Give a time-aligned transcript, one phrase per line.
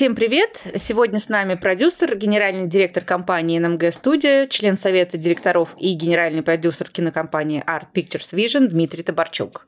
[0.00, 0.62] Всем привет!
[0.76, 6.88] Сегодня с нами продюсер, генеральный директор компании NMG Studio, член совета директоров и генеральный продюсер
[6.88, 9.66] кинокомпании Art Pictures Vision Дмитрий Табарчук.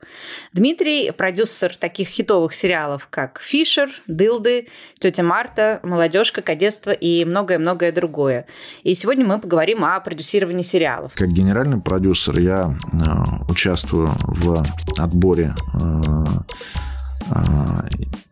[0.51, 8.47] Дмитрий– продюсер таких хитовых сериалов, как «Фишер», «Дылды», «Тетя Марта», «Молодежка», «Кадетство» и многое-многое другое.
[8.81, 11.11] И сегодня мы поговорим о продюсировании сериалов.
[11.13, 14.63] Как генеральный продюсер я э, участвую в
[14.97, 16.01] отборе э,
[17.29, 18.23] э,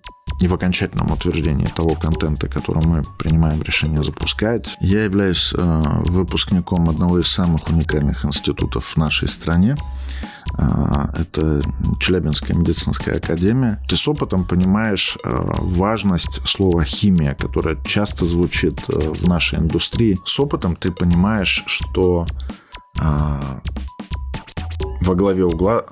[0.42, 4.76] и в окончательном утверждении того контента, который мы принимаем решение запускать.
[4.82, 9.76] Я являюсь э, выпускником одного из самых уникальных институтов в нашей стране.
[10.58, 11.62] Э, это
[12.00, 13.80] Челябинская медицинская академия.
[13.88, 20.18] Ты с опытом понимаешь э, важность слова «химия», которое часто звучит в нашей индустрии.
[20.26, 22.26] С опытом ты понимаешь, что
[25.02, 25.84] во главе угла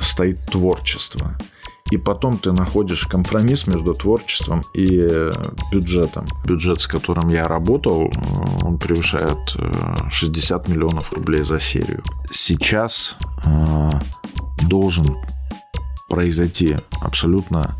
[0.00, 1.38] стоит творчество–
[1.90, 5.30] и потом ты находишь компромисс между творчеством и э,
[5.70, 6.24] бюджетом.
[6.46, 8.10] Бюджет, с которым я работал, э,
[8.62, 9.38] он превышает
[10.10, 12.02] 60 э, миллионов рублей за серию.
[12.30, 13.90] Сейчас э,
[14.66, 15.04] должен
[16.08, 17.76] произойти абсолютно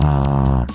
[0.00, 0.66] э,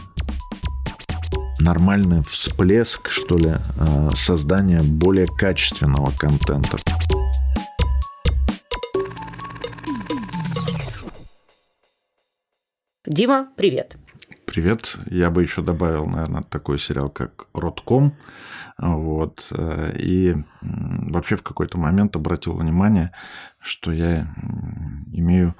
[1.59, 6.79] нормальный всплеск, что ли, э, создания более качественного контента.
[13.07, 13.97] Дима, привет.
[14.47, 14.97] Привет.
[15.05, 18.15] Я бы еще добавил, наверное, такой сериал, как «Родком».
[18.79, 19.51] Вот.
[19.95, 23.11] И вообще в какой-то момент обратил внимание,
[23.59, 24.27] что я
[25.11, 25.55] имею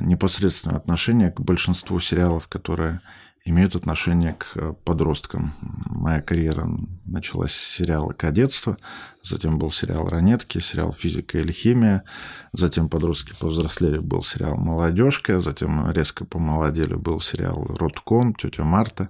[0.00, 3.00] непосредственное отношение к большинству сериалов, которые
[3.44, 5.54] имеют отношение к э, подросткам.
[5.60, 6.68] Моя карьера
[7.04, 8.76] началась с сериала «Кадетство»,
[9.22, 12.04] затем был сериал «Ранетки», сериал «Физика или химия»,
[12.52, 19.08] затем подростки повзрослели, был сериал «Молодежка», затем резко помолодели, был сериал «Родком», «Тетя Марта».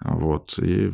[0.00, 0.92] Вот, и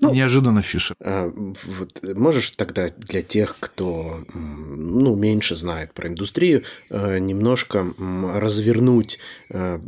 [0.00, 0.96] ну, Неожиданно Фишер.
[1.00, 7.86] А, вот, можешь тогда для тех, кто ну, меньше знает про индустрию, э, немножко
[8.34, 9.18] развернуть,
[9.50, 9.78] э,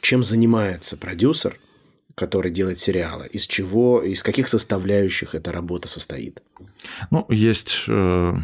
[0.00, 1.58] чем занимается продюсер,
[2.14, 6.42] который делает сериалы, из чего, из каких составляющих эта работа состоит?
[7.10, 8.34] Ну, есть, э,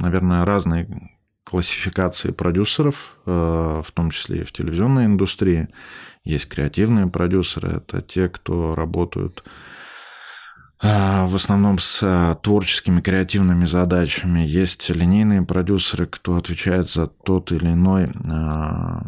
[0.00, 1.10] наверное, разные
[1.44, 5.68] классификации продюсеров, в том числе и в телевизионной индустрии.
[6.24, 9.42] Есть креативные продюсеры, это те, кто работают
[10.84, 14.40] а, в основном с а, творческими креативными задачами.
[14.40, 19.06] Есть линейные продюсеры, кто отвечает за тот или иной а,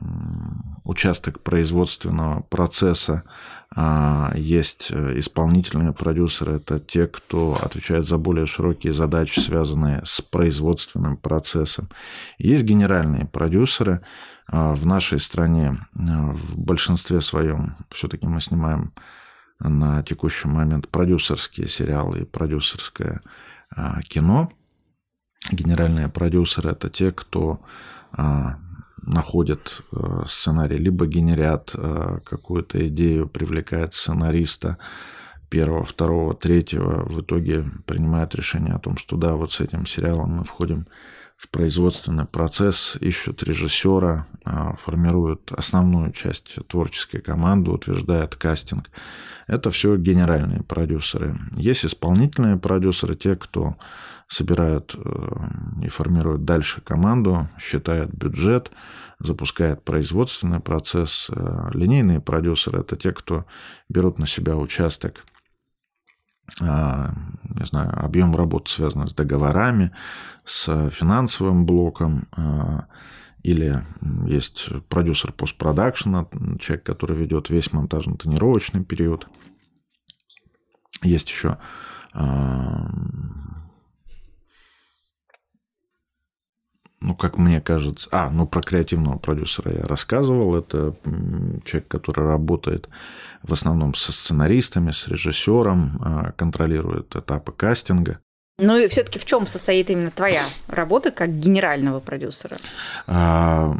[0.84, 3.24] участок производственного процесса.
[4.36, 11.88] Есть исполнительные продюсеры, это те, кто отвечает за более широкие задачи, связанные с производственным процессом.
[12.38, 14.02] Есть генеральные продюсеры,
[14.48, 18.92] в нашей стране а, в большинстве своем все-таки мы снимаем
[19.58, 23.22] на текущий момент продюсерские сериалы и продюсерское
[23.74, 24.50] а, кино.
[25.50, 27.60] Генеральные продюсеры– это те, кто
[29.02, 29.82] находит
[30.26, 31.70] сценарий, либо генерят
[32.24, 34.78] какую-то идею, привлекает сценариста
[35.50, 40.30] первого, второго, третьего, в итоге принимают решение о том, что да, вот с этим сериалом
[40.30, 40.86] мы входим
[41.50, 48.90] производственный процесс, ищут режиссера, а, формируют основную часть творческой команды, утверждают кастинг.
[49.46, 51.38] Это все генеральные продюсеры.
[51.56, 53.76] Есть исполнительные продюсеры, те, кто
[54.28, 58.70] собирают э, и формируют дальше команду, считает бюджет,
[59.18, 61.30] запускает производственный процесс.
[61.30, 63.44] Э, линейные продюсеры– это те, кто
[63.88, 65.24] берут на себя участок
[66.60, 69.92] не знаю, объем работы связан с договорами,
[70.44, 72.86] с финансовым блоком, а,
[73.42, 73.84] или
[74.26, 76.26] есть продюсер постпродакшена,
[76.58, 79.28] человек, который ведет весь монтажно-тренировочный период.
[81.02, 81.58] Есть еще
[82.12, 82.88] а,
[87.04, 88.08] ну, как мне кажется...
[88.10, 90.56] А, ну, про креативного продюсера я рассказывал.
[90.56, 90.94] Это
[91.64, 92.88] человек, который работает
[93.42, 98.20] в основном со сценаристами, с режиссером, а, контролирует этапы кастинга.
[98.58, 102.56] Ну и все-таки в чем состоит именно твоя работа как генерального продюсера?
[103.06, 103.76] А,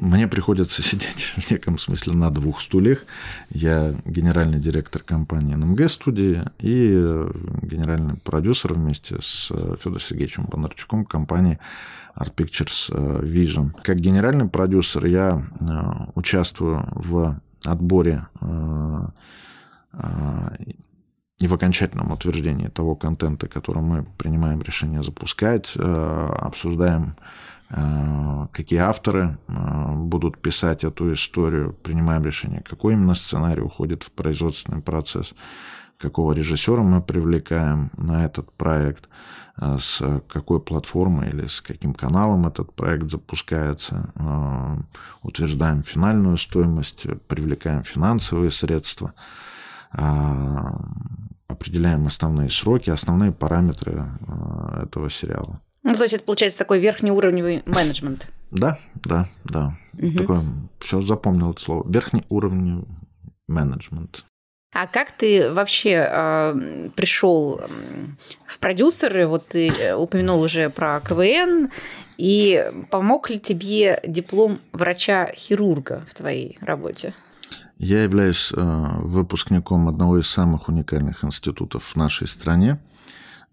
[0.00, 3.04] мне приходится сидеть в неком смысле на двух стульях.
[3.50, 6.90] Я генеральный директор компании НМГ студии и
[7.62, 11.58] генеральный продюсер вместе с Федором Сергеевичем Бондарчуком компании
[12.16, 13.70] Art Pictures э, Vision.
[13.82, 15.64] Как генеральный продюсер я э,
[16.14, 19.06] участвую в отборе э,
[21.38, 27.16] и в окончательном утверждении того контента, который мы принимаем решение запускать, обсуждаем
[28.52, 35.34] какие авторы будут писать эту историю, принимаем решение, какой именно сценарий уходит в производственный процесс,
[35.98, 39.08] какого режиссера мы привлекаем на этот проект,
[39.56, 44.12] а, с какой платформой или с каким каналом этот проект запускается,
[45.22, 49.12] утверждаем финальную стоимость, привлекаем финансовые средства,
[51.46, 54.10] определяем основные сроки, основные параметры
[54.82, 55.60] этого сериала.
[55.82, 58.28] Ну, то есть это получается такой верхнеуровневый менеджмент.
[58.50, 59.74] Да, да, да.
[59.98, 60.18] Угу.
[60.18, 60.42] Такое,
[60.80, 61.90] все запомнил это слово.
[61.90, 62.86] Верхний уровень
[63.48, 64.24] менеджмент.
[64.72, 67.60] А как ты вообще э, пришел
[68.46, 69.26] в продюсеры?
[69.26, 71.70] Вот ты э, упомянул уже про КВН.
[72.18, 77.14] И помог ли тебе диплом врача-хирурга в твоей работе?
[77.78, 82.78] Я являюсь э, выпускником одного из самых уникальных институтов в нашей стране.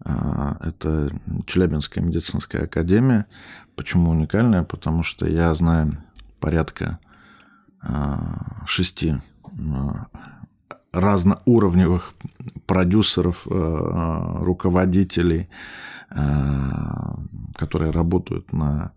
[0.04, 1.10] Э, это
[1.46, 3.26] Челябинская медицинская академия.
[3.76, 4.62] Почему уникальная?
[4.62, 6.02] Потому что я знаю
[6.40, 6.98] порядка
[7.82, 8.16] э,
[8.66, 9.16] шести
[10.92, 12.14] разноуровневых
[12.66, 15.48] продюсеров, руководителей,
[17.54, 18.92] которые работают на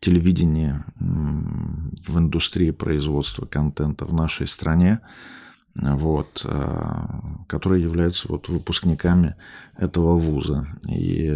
[0.00, 5.00] телевидении в индустрии производства контента в нашей стране,
[5.82, 6.46] вот,
[7.48, 9.36] которые являются вот выпускниками
[9.76, 10.66] этого вуза.
[10.88, 11.32] И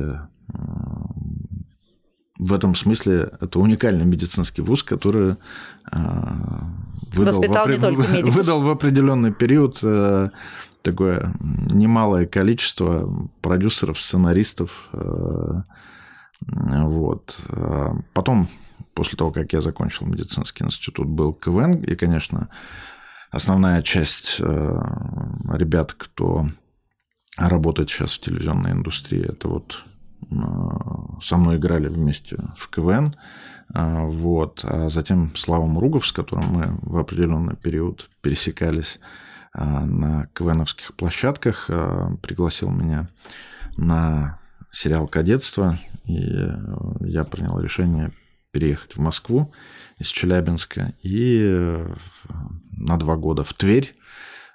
[2.40, 5.36] в этом смысле это уникальный медицинский вуз, который
[5.92, 6.70] а,
[7.12, 8.22] выдал, в, опри...
[8.30, 10.30] выдал в определенный период э,
[10.80, 14.88] такое немалое количество продюсеров, сценаристов.
[14.94, 15.60] Э,
[16.46, 17.38] вот.
[18.14, 18.48] Потом,
[18.94, 22.48] после того, как я закончил медицинский институт, был КВН, и, конечно,
[23.30, 24.44] основная часть э,
[25.52, 26.46] ребят, кто
[27.36, 29.84] работает сейчас в телевизионной индустрии, это вот
[31.22, 33.14] со мной играли вместе в КВН.
[33.72, 34.60] А, вот.
[34.64, 39.00] А затем Слава Муругов, с которым мы в определенный период пересекались
[39.54, 41.68] на КВНовских площадках,
[42.22, 43.08] пригласил меня
[43.76, 44.38] на
[44.70, 46.20] сериал «Кадетство», и
[47.00, 48.12] я принял решение
[48.52, 49.52] переехать в Москву
[50.00, 51.84] из Челябинска и
[52.72, 53.94] на два года в Тверь.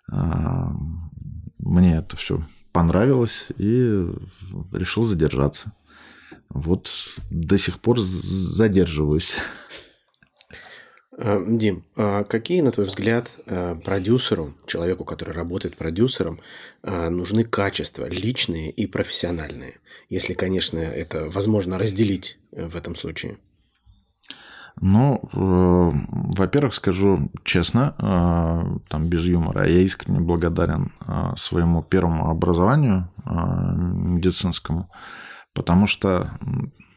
[0.07, 2.43] Мне это все
[2.73, 4.05] понравилось и
[4.73, 5.71] решил задержаться.
[6.49, 6.91] Вот
[7.29, 9.37] до сих пор задерживаюсь.
[11.17, 16.41] А, Дим, а какие, на твой взгляд, а, продюсеру, человеку, который работает продюсером,
[16.83, 19.79] нужны качества личные и профессиональные?
[20.09, 23.37] Если, конечно, это возможно разделить э, в этом случае.
[24.81, 25.89] Ну, э,
[26.37, 34.91] во-первых, скажу честно, э, там без юмора, я искренне благодарен э, своему первому образованию медицинскому,
[35.53, 36.37] потому что,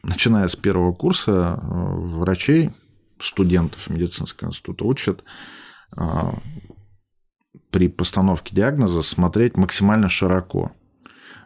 [0.02, 2.72] начиная с первого курса, врачей,
[3.18, 5.24] студентов медицинского института учат
[7.70, 10.72] при постановке диагноза смотреть максимально широко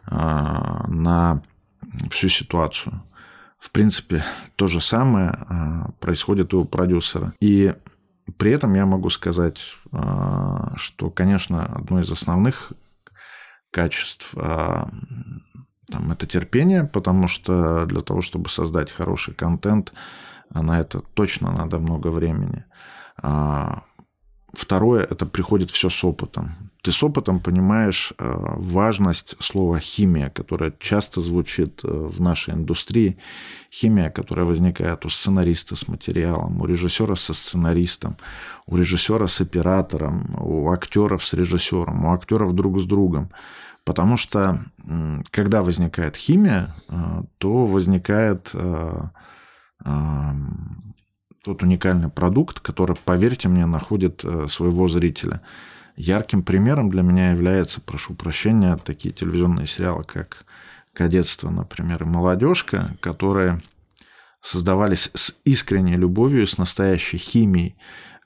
[0.05, 1.41] на
[2.11, 3.01] всю ситуацию
[3.63, 4.25] в принципе,
[4.57, 7.33] то же самое а, происходит у продюсера.
[7.39, 7.73] И
[8.37, 12.73] при этом я могу сказать, а, что, конечно, одно из основных
[13.71, 14.89] качеств а,
[15.89, 19.93] там, это терпение, потому что для того, чтобы создать хороший контент,
[20.53, 22.65] на это точно надо много времени.
[24.53, 26.71] Второе, это приходит все с опытом.
[26.83, 28.25] Ты с опытом понимаешь э,
[28.57, 33.17] важность слова химия, которое часто звучит э, в нашей индустрии.
[33.71, 38.17] Химия, которая возникает у сценариста с материалом, у режиссера со сценаристом,
[38.65, 43.29] у режиссера с оператором, у актеров с режиссером, у актеров друг с другом.
[43.85, 44.65] Потому что
[45.31, 48.53] когда возникает химия, э, то возникает
[51.45, 55.41] тот уникальный продукт, который, поверьте мне, находит своего зрителя.
[55.95, 60.45] Ярким примером для меня является, прошу прощения, такие телевизионные сериалы, как
[60.93, 63.61] «Кадетство», например, и «Молодежка», которые
[64.41, 67.75] создавались с искренней любовью, с настоящей химией,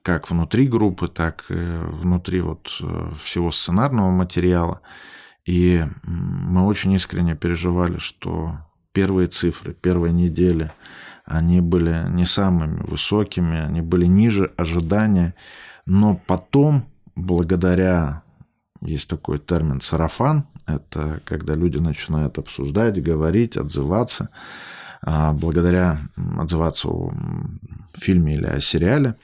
[0.02, 4.82] как внутри группы, так и внутри вот э, всего сценарного материала.
[5.46, 8.58] И мы очень искренне переживали, что
[8.94, 10.72] первые цифры, первые недели–
[11.28, 15.36] они были не самыми высокими, они были ниже ожидания,
[15.86, 16.86] но потом,
[17.18, 18.24] благодаря,
[18.82, 24.30] есть такой термин сарафан, это когда люди начинают обсуждать, говорить, отзываться,
[25.02, 26.00] а, благодаря
[26.38, 27.12] отзываться о
[27.94, 29.16] фильме или о сериале,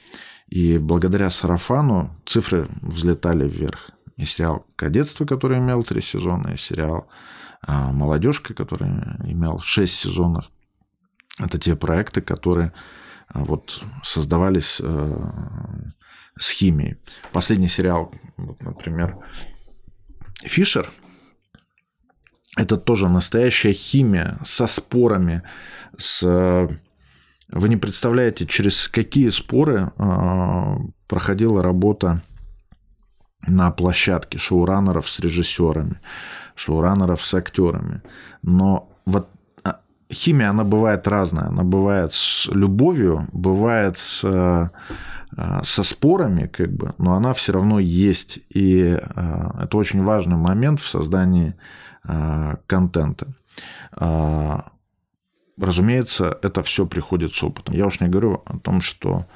[0.48, 3.92] и благодаря сарафану цифры взлетали вверх.
[4.18, 7.08] И сериал «Кадетство», который имел три сезона, и сериал
[7.62, 8.90] а, «Молодежка», который
[9.26, 10.52] имел шесть сезонов–
[11.40, 12.74] Это те проекты, которые
[13.34, 14.80] вот создавались
[16.38, 16.98] с химией.
[17.32, 19.18] Последний сериал, вот, например,
[20.44, 20.92] Фишер,
[22.56, 25.44] это тоже настоящая химия со спорами,
[25.98, 26.24] с...
[27.50, 30.76] Вы не представляете, через какие споры э,
[31.08, 32.24] проходила работа
[33.46, 36.00] на площадке шоураннеров с режиссерами,
[36.56, 38.02] шоураннеров с актерами.
[38.42, 39.30] Но вот
[39.64, 41.48] а, химия, она бывает разная.
[41.48, 44.72] Она бывает с любовью, бывает с а,
[45.64, 48.40] со спорами, как бы, но она все равно есть.
[48.50, 51.56] И а, это очень важный момент в создании
[52.04, 53.34] а, контента.
[55.58, 57.76] Разумеется, это все приходит с опытом.
[57.76, 59.28] Я уж не говорю о том, что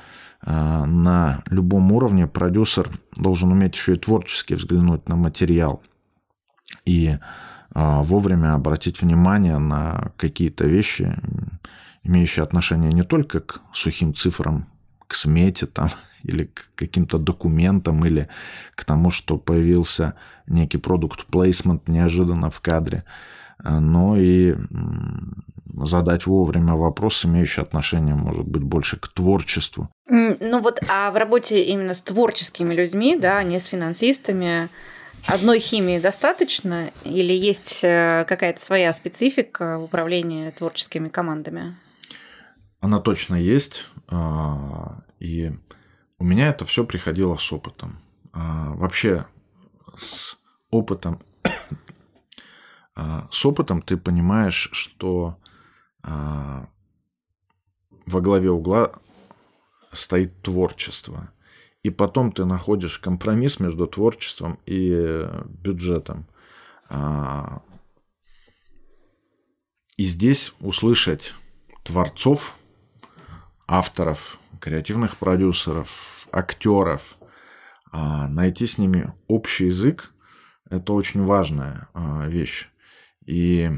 [0.44, 5.84] на любом уровне продюсер должен уметь еще и творчески взглянуть на материал
[6.86, 7.18] и
[7.70, 11.16] вовремя обратить внимание на какие-то вещи,
[12.02, 14.68] имеющие отношение не только к сухим цифрам
[15.08, 15.90] к смете там,
[16.24, 18.28] или к каким-то документам, или
[18.76, 20.16] к тому, что появился
[20.48, 23.04] некий продукт плейсмент неожиданно в кадре,
[23.64, 24.56] э, но и
[25.84, 29.90] задать вовремя вопрос, имеющий отношение, может быть, больше к творчеству.
[30.08, 34.70] Ну вот, а в работе именно с творческими людьми, да, не с финансистами,
[35.26, 41.76] одной химии достаточно или есть э, какая-то своя специфика в управлении творческими командами?
[42.80, 43.88] Она точно есть.
[44.10, 45.52] А, и
[46.18, 48.00] у меня это все приходило с опытом.
[48.34, 49.26] А, вообще
[49.98, 50.38] с
[50.70, 51.22] опытом,
[52.96, 55.38] а, с опытом ты понимаешь, что
[58.06, 58.94] во главе угла
[59.92, 61.32] стоит творчество.
[61.84, 66.28] И потом ты находишь компромисс между творчеством и бюджетом.
[69.98, 71.34] И здесь услышать
[71.84, 72.56] творцов
[73.68, 77.18] авторов, креативных продюсеров, актеров,
[77.92, 80.12] а, найти с ними общий язык–
[80.70, 82.70] это очень важная а, вещь.
[83.26, 83.70] И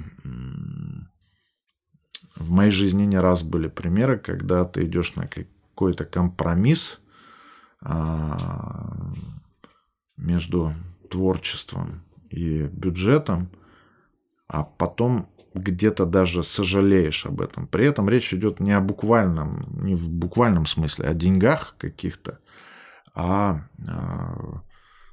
[2.36, 7.00] в моей жизни не раз были примеры, когда ты идешь на какой-то компромисс
[7.82, 9.12] а,
[10.18, 10.74] между
[11.10, 13.50] творчеством и бюджетом,
[14.48, 17.68] а потом где-то даже сожалеешь об этом.
[17.68, 22.40] При этом речь идет не о буквальном, не в буквальном смысле, о деньгах каких-то,
[23.16, 24.62] а, а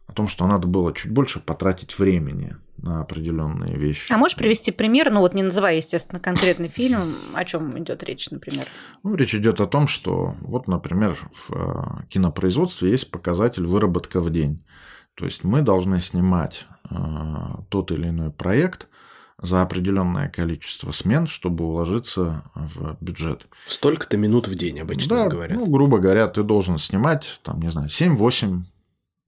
[0.07, 4.13] о том, что надо было чуть больше потратить времени на определенные вещи.
[4.13, 8.31] А можешь привести пример, ну вот не называя, естественно, конкретный фильм, о чем идет речь,
[8.31, 8.67] например?
[9.03, 14.31] Ну, речь идет о том, что вот, например, в э, кинопроизводстве есть показатель выработка в
[14.31, 14.65] день.
[15.15, 16.95] То есть мы должны снимать э,
[17.69, 18.89] тот или иной проект
[19.41, 23.47] за определенное количество смен, чтобы уложиться в бюджет.
[23.67, 25.59] Столько-то минут в день обычно да, говорят.
[25.59, 28.65] Ну, грубо говоря, ты должен снимать, там, не знаю, 7, 8,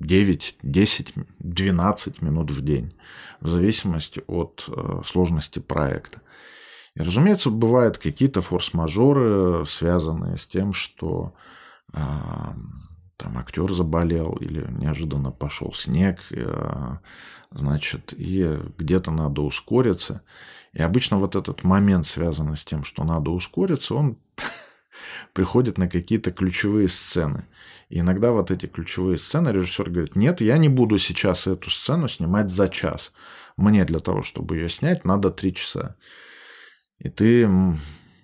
[0.01, 2.95] 9, 10, 12 минут в день,
[3.41, 6.23] в зависимости от э, сложности проекта.
[6.95, 11.35] И, разумеется, бывают какие-то форс-мажоры, связанные с тем, что
[11.93, 12.01] э,
[13.19, 16.97] там актер заболел или неожиданно пошел снег, э,
[17.51, 20.23] значит, и где-то надо ускориться.
[20.73, 24.19] И обычно вот этот момент, связанный с тем, что надо ускориться, он
[25.33, 27.45] приходит на какие-то ключевые сцены.
[27.89, 32.07] И иногда вот эти ключевые сцены режиссер говорит, нет, я не буду сейчас эту сцену
[32.09, 33.13] снимать за час.
[33.57, 35.97] Мне для того, чтобы ее снять, надо три часа.
[37.01, 37.49] И ты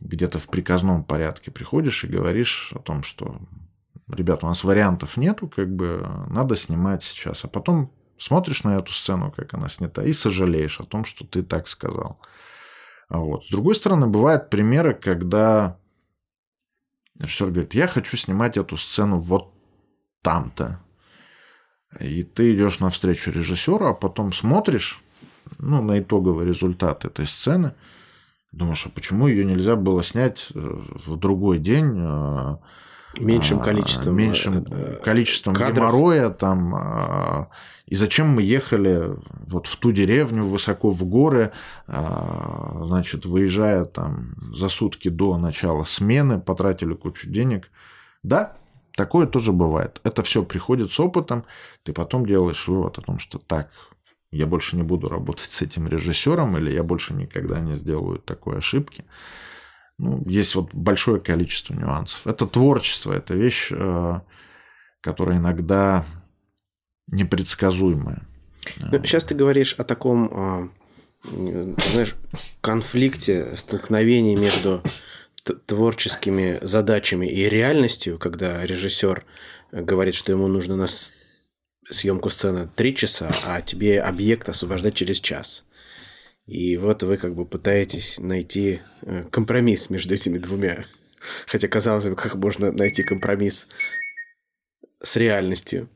[0.01, 3.41] где-то в приказном порядке приходишь и говоришь о том, что,
[4.09, 7.45] ребят, у нас вариантов нету, как бы надо снимать сейчас.
[7.45, 11.43] А потом смотришь на эту сцену, как она снята, и сожалеешь о том, что ты
[11.43, 12.21] так сказал.
[13.09, 13.45] А вот.
[13.45, 15.79] С другой стороны, бывают примеры, когда
[17.19, 19.53] режиссер говорит, я хочу снимать эту сцену вот
[20.23, 20.81] там-то.
[22.01, 25.01] И ты идешь навстречу режиссеру, а потом смотришь
[25.59, 27.75] ну, на итоговый результат этой сцены,
[28.53, 32.57] думаешь, а почему ее нельзя было снять э, в другой день, э,
[33.21, 35.77] меньшим а, количеством меньшим э, количеством кадров.
[35.77, 37.49] геморроя там а,
[37.87, 39.11] и зачем мы ехали
[39.47, 41.53] вот в ту деревню высоко в горы
[41.87, 47.71] а, значит выезжая там за сутки до начала смены потратили кучу денег.
[48.23, 48.57] Да
[48.97, 50.01] такое тоже бывает.
[50.05, 51.45] Это все приходит с опытом
[51.83, 53.71] ты потом делаешь вывод о том что так
[54.33, 58.59] я больше не буду работать с этим режиссером или я больше никогда не сделаю такой
[58.59, 59.05] ошибки
[59.99, 62.27] ну, есть вот большое количество нюансов.
[62.27, 64.21] Это творчество, это вещь, э,
[65.01, 66.05] которая иногда
[67.09, 68.27] непредсказуемая.
[69.05, 70.69] Сейчас ты говоришь о таком, а,
[71.25, 72.15] знаешь,
[72.61, 74.83] конфликте, столкновении между
[75.67, 79.25] творческими задачами и реальностью, когда режиссер
[79.73, 80.87] говорит, что ему нужно на
[81.91, 85.65] съемку сцены три часа, а тебе объект освобождать через час.
[86.47, 90.85] И вот вы как бы пытаетесь найти э, компромисс между этими двумя.
[91.47, 93.69] Хотя, казалось бы, как можно найти компромисс
[95.03, 95.89] с реальностью.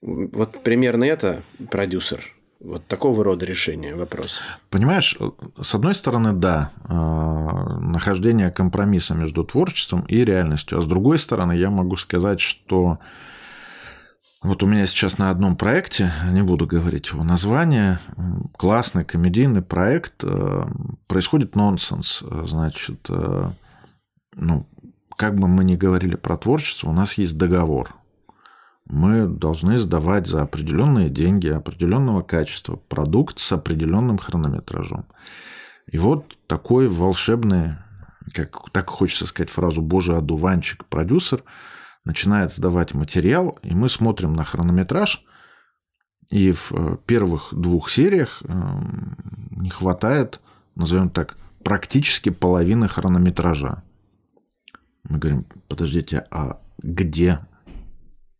[0.00, 2.32] Вот примерно это продюсер.
[2.60, 4.40] Вот такого рода решение вопрос.
[4.70, 5.16] Понимаешь,
[5.60, 10.78] с одной стороны, да, э, нахождение компромисса между творчеством и реальностью.
[10.78, 12.98] А с другой стороны, я могу сказать, что
[14.40, 17.98] вот у меня сейчас на одном проекте, не буду говорить его название,
[18.56, 20.64] классный комедийный проект, э,
[21.08, 22.22] происходит нонсенс.
[22.44, 23.50] Значит, э,
[24.36, 24.66] ну,
[25.16, 27.96] как бы мы ни говорили про творчество, у нас есть договор.
[28.84, 35.04] Мы должны сдавать за определенные деньги, определенного качества продукт с определенным хронометражом.
[35.90, 37.72] И вот такой волшебный,
[38.32, 41.42] как так хочется сказать фразу «божий одуванчик» продюсер–
[42.08, 45.22] начинает сдавать материал, и мы смотрим на хронометраж,
[46.30, 48.52] и в э, первых двух сериях э,
[49.50, 50.40] не хватает,
[50.74, 53.82] назовем так, практически половины хронометража.
[55.04, 57.40] Мы говорим, подождите, а где?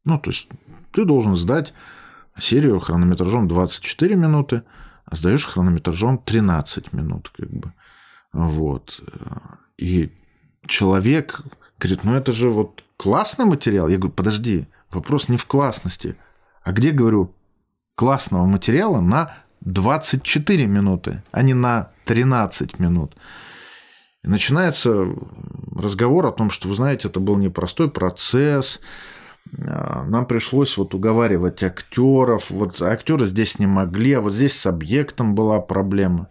[0.07, 0.49] Ну, то есть
[0.93, 1.75] ты должен сдать
[2.41, 4.63] серию хронометражом 24 минуты,
[5.05, 7.75] а сдаешь хронометражом 13 минут, как бы.
[8.33, 9.03] Вот.
[9.77, 10.11] И
[10.67, 11.43] человек
[11.79, 13.89] говорит, ну это же вот классный материал?
[13.89, 16.17] Я говорю, подожди, вопрос не в классности.
[16.63, 17.35] А где, говорю,
[17.95, 23.17] классного материала на 24 минуты, а не на 13 минут?
[24.23, 25.07] И начинается
[25.75, 28.81] разговор о том, что, вы знаете, это был непростой процесс,
[29.65, 34.67] а, нам пришлось вот уговаривать актеров, вот актеры здесь не могли, а вот здесь с
[34.67, 36.29] объектом была проблема.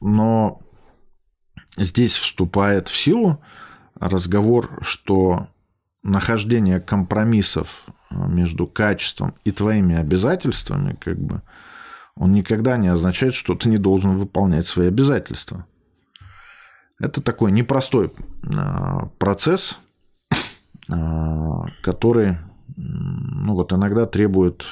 [0.00, 0.60] Но
[1.76, 3.42] здесь вступает в силу
[4.00, 5.48] разговор, что
[6.02, 11.42] нахождение компромиссов э, между качеством и твоими обязательствами, как бы,
[12.14, 15.66] он никогда не означает, что ты не должен выполнять свои обязательства.
[17.00, 19.78] Это такой непростой э, процесс,
[20.88, 20.94] э,
[21.82, 22.38] который
[22.76, 24.64] ну, вот иногда требует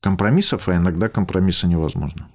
[0.00, 2.28] компромиссов, а иногда компромисса невозможно.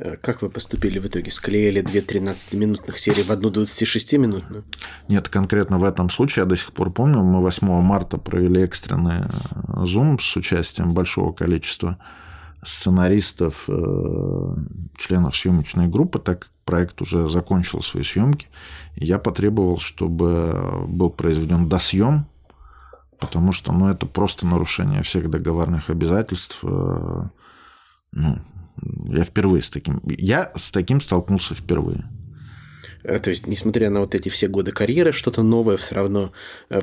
[0.00, 1.30] Э, как вы поступили в итоге?
[1.30, 4.64] Склеили две 13-минутных серии в одну 26-минутную?
[5.08, 9.26] Нет, конкретно в этом случае я до сих пор помню, мы 8 марта провели экстренный
[9.84, 11.98] зум э, с участием большого количества
[12.64, 14.56] сценаристов, э,
[14.96, 18.48] членов съемочной группы, так как проект уже закончил свои съемки.
[18.94, 22.26] Я потребовал, чтобы был произведен досъем,
[23.18, 26.62] потому что ну, это просто нарушение всех договорных обязательств.
[26.62, 28.38] Ну,
[29.08, 30.00] я впервые с таким...
[30.04, 32.04] Я с таким столкнулся впервые.
[33.02, 36.32] Э, то есть, несмотря на вот эти все годы карьеры, что-то новое все равно
[36.70, 36.82] э,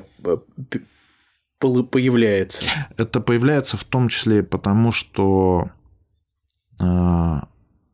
[1.60, 2.64] появляется.
[2.98, 5.70] Это появляется в том числе потому, что
[6.80, 7.40] э,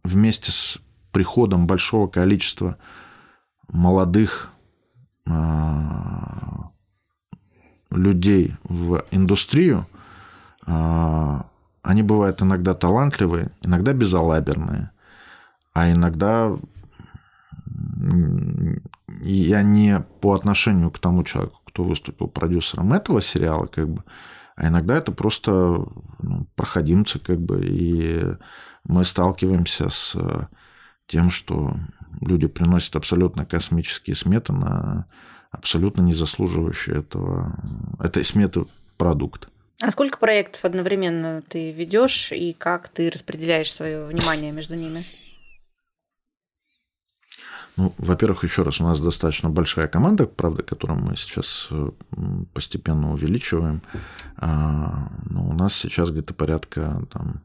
[0.03, 0.79] вместе с
[1.11, 2.77] приходом большого количества
[3.67, 4.49] молодых
[7.89, 9.85] людей в индустрию,
[11.81, 14.91] они бывают иногда талантливые, иногда безалаберные,
[15.73, 16.55] а иногда
[19.21, 24.03] я не по отношению к тому человеку, кто выступил продюсером этого сериала, как бы,
[24.55, 28.25] а иногда это просто ну, проходимцы, как бы, и
[28.83, 30.15] мы сталкиваемся с
[31.07, 31.75] тем, что
[32.19, 35.07] люди приносят абсолютно космические сметы на
[35.51, 37.59] абсолютно не заслуживающие этого,
[37.99, 38.65] этой сметы
[38.97, 39.49] продукт.
[39.81, 45.03] А сколько проектов одновременно ты ведешь и как ты распределяешь свое внимание между ними?
[47.77, 51.89] Ну, во-первых, еще раз, у нас достаточно большая команда, правда, которую мы сейчас э,
[52.53, 53.81] постепенно увеличиваем.
[54.37, 57.41] А, но у нас сейчас где-то порядка там,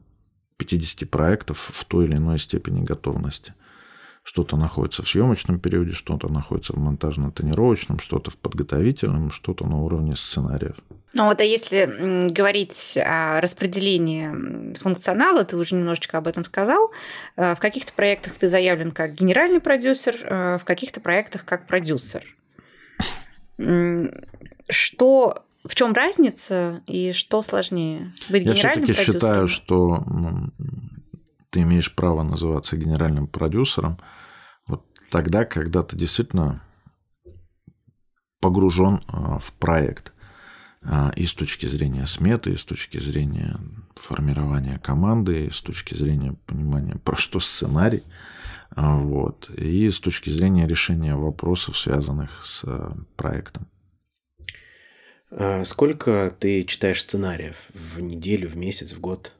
[0.57, 3.53] 50 проектов в той или иной степени готовности.
[4.21, 10.17] Что-то находится в съемочном периоде, что-то находится в монтажно-тренировочном, что-то в подготовительном, что-то на уровне
[10.17, 10.75] сценариев.
[11.17, 16.91] Ну вот, а если говорить о распределении функционала, ты уже немножечко об этом сказал,
[17.35, 22.23] э, в каких-то проектах ты заявлен как генеральный продюсер, э, в каких-то проектах как продюсер.
[24.69, 28.11] Что в чем разница и что сложнее?
[28.29, 29.13] Быть Я генеральным продюсером?
[29.15, 30.03] Я считаю, что
[31.49, 33.99] ты имеешь право называться генеральным продюсером
[34.67, 36.61] вот тогда, когда ты действительно
[38.39, 40.13] погружен а, в проект.
[40.89, 43.59] А, и с точки зрения сметы, и с точки зрения
[43.95, 48.03] формирования команды, и с точки зрения понимания, про что сценарий.
[48.75, 49.49] Вот.
[49.49, 52.63] И с точки зрения решения вопросов, связанных с
[53.17, 53.67] проектом.
[55.29, 59.33] А сколько ты читаешь сценариев в неделю, в месяц, в год?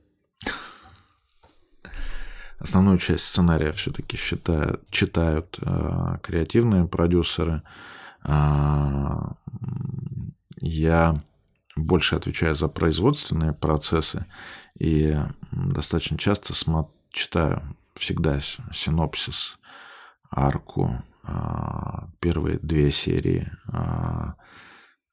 [2.60, 7.62] Основную часть сценария все-таки считают, читают э, креативные продюсеры.
[8.24, 9.14] Э,
[10.60, 11.22] я
[11.78, 14.26] больше отвечаю за производственные процессы
[14.80, 15.18] и
[15.52, 17.62] достаточно часто смо- читаю
[17.96, 18.40] всегда
[18.74, 19.58] синопсис,
[20.30, 21.30] арку, э,
[22.20, 23.52] первые две серии.
[23.68, 24.34] Э,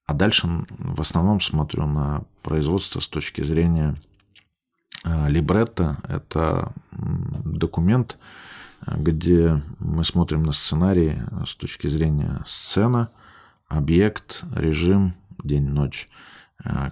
[0.06, 3.96] а дальше в основном смотрю на производство с точки зрения
[5.04, 5.98] э, либретто.
[6.08, 8.18] Это документ,
[8.86, 13.10] где мы смотрим на сценарий с точки зрения сцена,
[13.68, 16.10] объект, режим, день-ночь,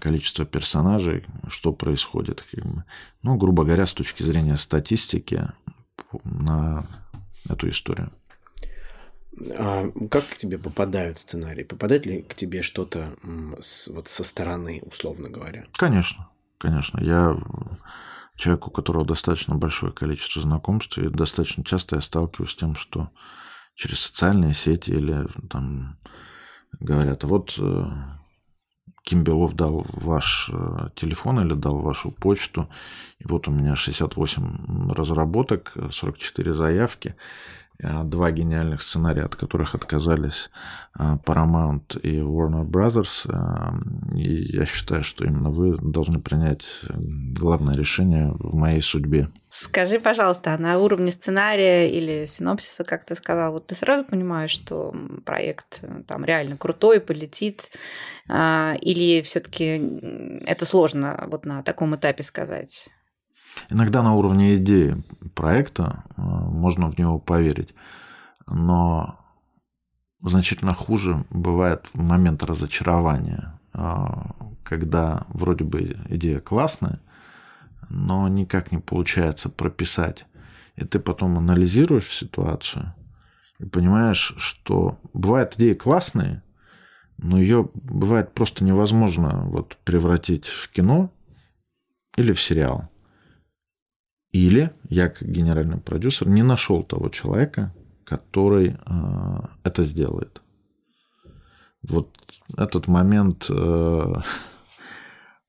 [0.00, 2.44] количество персонажей, что происходит.
[3.22, 5.50] Ну, грубо говоря, с точки зрения статистики
[6.24, 6.86] на
[7.48, 8.12] эту историю.
[9.56, 11.64] А как к тебе попадают сценарии?
[11.64, 15.66] Попадает ли к тебе что-то вот со стороны, условно говоря?
[15.76, 17.00] Конечно, конечно.
[17.00, 17.38] Я
[18.36, 23.10] человек, у которого достаточно большое количество знакомств, и достаточно часто я сталкиваюсь с тем, что
[23.74, 25.98] через социальные сети или там
[26.78, 27.58] говорят, вот
[29.02, 32.68] э, Ким Белов дал ваш э, телефон или дал вашу почту,
[33.18, 37.14] и вот у меня 68 разработок, 44 заявки,
[37.82, 40.50] два гениальных сценария, от которых отказались
[40.98, 43.28] э, Paramount и Warner Brothers.
[43.28, 49.28] Э, и я считаю, что именно вы должны принять главное решение в моей судьбе.
[49.48, 54.50] Скажи, пожалуйста, а на уровне сценария или синопсиса, как ты сказал, вот ты сразу понимаешь,
[54.50, 54.94] что
[55.26, 57.70] проект там реально крутой, полетит,
[58.30, 62.88] или все-таки это сложно вот на таком этапе сказать?
[63.70, 65.02] Иногда на уровне идеи
[65.34, 67.74] проекта э, можно в него поверить,
[68.46, 69.18] но
[70.20, 74.04] значительно хуже бывает в момент разочарования, э,
[74.62, 77.00] когда вроде бы идея классная,
[77.88, 80.26] но никак не получается прописать.
[80.76, 82.94] И ты потом анализируешь ситуацию
[83.58, 86.42] и понимаешь, что бывают идеи классные,
[87.18, 91.10] но ее бывает просто невозможно вот превратить в кино
[92.16, 92.91] или в сериал.
[94.32, 100.40] Или я, как генеральный продюсер, не нашел того человека, который э, это сделает.
[101.82, 102.16] Вот
[102.56, 104.14] этот момент э,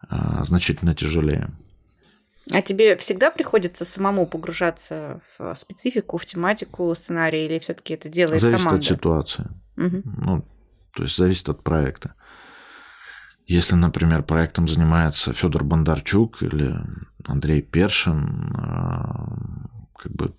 [0.10, 1.50] э, значительно тяжелее.
[2.52, 8.42] А тебе всегда приходится самому погружаться в специфику, в тематику сценария, или все-таки это делает
[8.42, 8.86] зависит команда?
[8.86, 9.46] Зависит от ситуации.
[9.78, 10.02] Угу.
[10.26, 10.46] Ну,
[10.94, 12.16] то есть зависит от проекта.
[13.46, 16.76] Если, например, проектом занимается Федор Бондарчук или
[17.26, 19.38] Андрей Першин, а,
[19.98, 20.34] как бы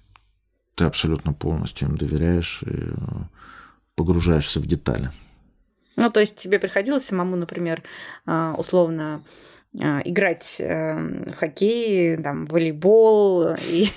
[0.75, 2.93] ты абсолютно полностью им доверяешь и
[3.95, 5.11] погружаешься в детали.
[5.97, 7.83] Ну, то есть тебе приходилось самому, например,
[8.27, 9.23] а, условно
[9.81, 13.89] а, играть э, в хоккей, там, волейбол, и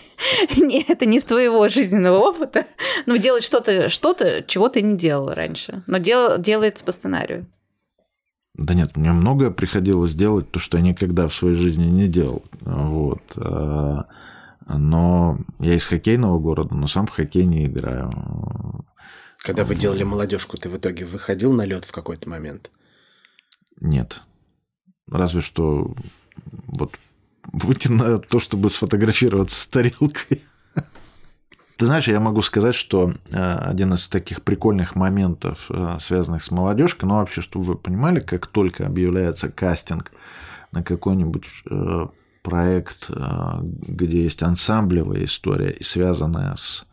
[0.87, 2.67] это не с твоего жизненного опыта,
[3.05, 7.47] но делать что-то, что-то, чего ты не делал раньше, но дел, делается по сценарию.
[8.57, 12.43] Да нет, мне многое приходилось делать, то, что я никогда в своей жизни не делал.
[12.61, 13.21] Вот.
[13.37, 14.07] А,
[14.67, 18.11] но я из хоккейного города, но сам в хоккей не играю.
[19.37, 22.71] Когда вы делали молодежку, ты в итоге выходил на лед в какой-то момент?
[23.79, 24.21] Нет.
[25.07, 25.95] Разве что
[26.65, 26.95] вот
[27.53, 30.41] выйти на то, чтобы сфотографироваться с тарелкой.
[31.77, 36.49] Ты знаешь, я могу сказать, что э, один из таких прикольных моментов, э, связанных с
[36.49, 40.11] молодежкой, ну вообще, чтобы вы понимали, как только объявляется кастинг
[40.71, 42.07] на какой-нибудь э,
[42.41, 46.87] проект, где есть ансамблевая история и связанная с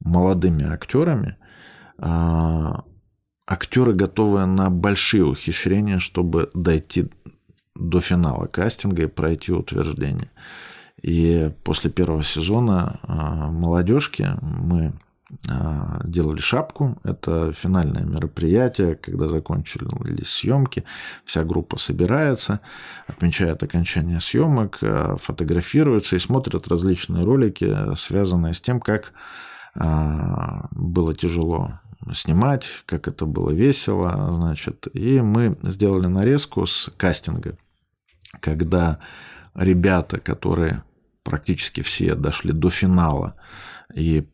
[0.00, 1.36] молодыми актерами,
[3.46, 7.10] актеры готовы на большие ухищрения, чтобы дойти
[7.74, 10.30] до финала кастинга и пройти утверждение.
[11.02, 14.94] И после первого сезона а, молодежки мы
[15.48, 16.98] а, делали шапку.
[17.04, 20.84] Это финальное мероприятие, когда закончились съемки.
[21.24, 22.60] Вся группа собирается,
[23.06, 29.12] отмечает окончание съемок, а, фотографируется и смотрят различные ролики, связанные с тем, как
[29.74, 31.80] было тяжело
[32.14, 34.88] снимать, как это было весело, значит.
[34.94, 37.58] И мы сделали нарезку с кастинга,
[38.40, 39.00] когда
[39.54, 40.82] ребята, которые
[41.26, 43.34] практически все дошли до финала.
[43.94, 44.24] И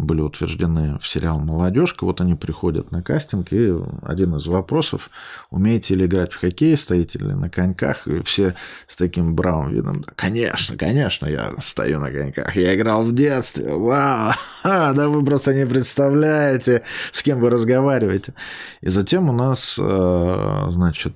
[0.00, 2.04] были утверждены в сериал «Молодежка».
[2.04, 5.10] Вот они приходят на кастинг, и один из вопросов–
[5.50, 8.06] умеете ли играть в хоккей, стоите ли на коньках?
[8.06, 8.54] И все
[8.86, 12.56] с таким бравым видом– конечно, конечно, я стою на коньках.
[12.56, 13.72] Я играл в детстве.
[13.72, 14.32] Вау!
[14.62, 16.82] Ха, да вы просто не представляете,
[17.12, 18.34] с кем вы разговариваете.
[18.82, 21.14] И затем у нас, э, значит,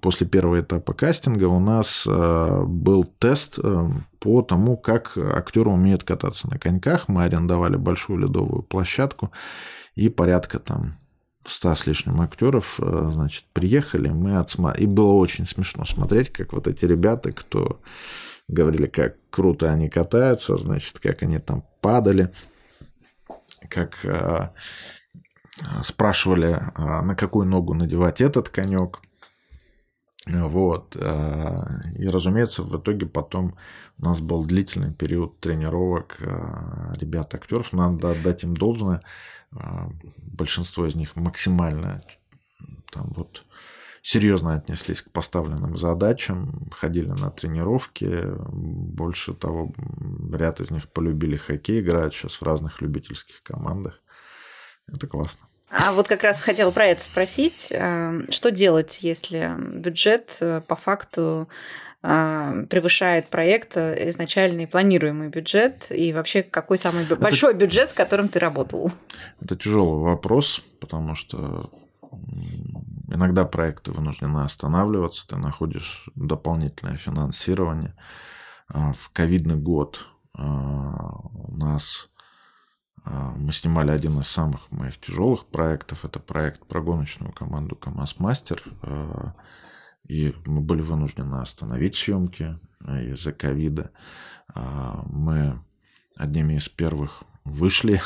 [0.00, 6.04] после первого этапа кастинга у нас э, был тест э, по тому, как актеры умеют
[6.04, 7.08] кататься на коньках.
[7.08, 9.32] Мы арендовали большую ледовую площадку
[9.94, 10.94] и порядка там
[11.46, 14.72] ста с лишним актеров, э, значит, приехали, мы отсма...
[14.72, 17.80] И было очень смешно смотреть, как вот эти ребята, кто
[18.48, 22.32] говорили, как круто они катаются, значит, как они там падали,
[23.68, 24.50] как э,
[25.82, 29.00] спрашивали, а на какую ногу надевать этот конек.
[30.26, 30.96] Вот.
[30.96, 31.64] Э,
[31.96, 33.56] и, разумеется, в итоге потом
[33.98, 37.72] у нас был длительный период тренировок э, ребят актеров.
[37.72, 39.02] Надо отдать им должное.
[39.52, 42.02] Э, большинство из них максимально
[42.90, 43.44] там вот
[44.02, 48.24] серьезно отнеслись к поставленным задачам, ходили на тренировки.
[48.50, 49.72] Больше того,
[50.32, 54.00] ряд из них полюбили хоккей, играют сейчас в разных любительских командах.
[54.88, 55.46] Это классно.
[55.68, 57.72] А вот как раз хотела про это спросить.
[57.72, 61.48] Э, что делать, если бюджет э, по факту
[62.02, 68.28] э, превышает проект изначальный планируемый бюджет и вообще какой самый это, большой бюджет, с которым
[68.28, 68.92] ты работал?
[69.40, 71.68] Это тяжелый вопрос, потому что
[73.08, 77.94] иногда проекты вынуждены останавливаться, ты находишь дополнительное финансирование.
[78.68, 82.08] В ковидный год у нас
[83.06, 86.04] мы снимали один из самых моих тяжелых проектов.
[86.04, 88.62] Это проект про гоночную команду КамАЗ Мастер.
[88.82, 89.34] А,
[90.08, 93.92] и мы были вынуждены остановить съемки а, из-за ковида.
[94.54, 95.60] Мы
[96.16, 98.00] одними из первых вышли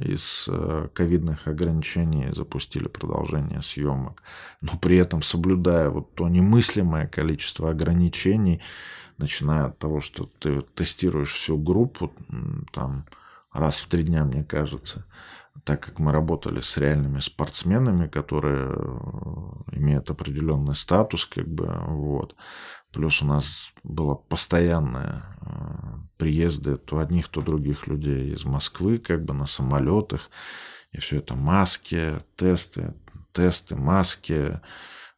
[0.00, 0.48] из
[0.94, 4.22] ковидных ограничений запустили продолжение съемок,
[4.60, 8.62] но при этом соблюдая вот то немыслимое количество ограничений,
[9.18, 12.12] начиная от того, что ты тестируешь всю группу,
[12.72, 13.04] там
[13.52, 15.06] раз в три дня, мне кажется,
[15.64, 22.34] так как мы работали с реальными спортсменами, которые э, имеют определенный статус, как бы, вот.
[22.92, 25.46] Плюс у нас было постоянное э,
[26.16, 30.30] приезды то одних, то других людей из Москвы, как бы на самолетах.
[30.92, 32.94] И все это маски, тесты,
[33.32, 34.60] тесты, маски.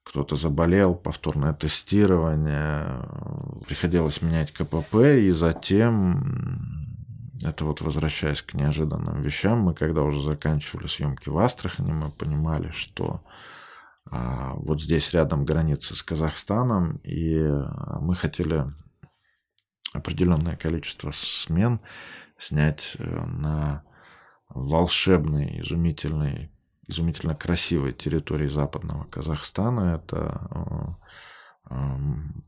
[0.02, 3.08] Кто-то заболел, повторное тестирование.
[3.66, 6.81] Приходилось менять КПП, и затем
[7.42, 12.70] это вот возвращаясь к неожиданным вещам, мы когда уже заканчивали съемки в Астрахани, мы понимали,
[12.70, 13.22] что
[14.10, 18.66] а, вот здесь рядом граница с Казахстаном, и а, мы хотели
[19.92, 21.80] определенное количество смен
[22.38, 23.82] снять э, на
[24.48, 26.50] волшебной, изумительной,
[26.88, 30.00] изумительно красивой территории западного Казахстана.
[30.02, 30.96] Это
[31.70, 31.76] э,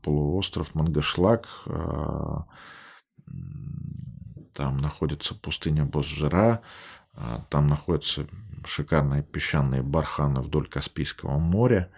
[0.01, 2.37] полуостров Мангашлак, э,
[4.55, 6.61] там находится пустыня Босжира,
[7.13, 8.27] а, там находятся
[8.65, 11.91] шикарные песчаные барханы вдоль Каспийского моря.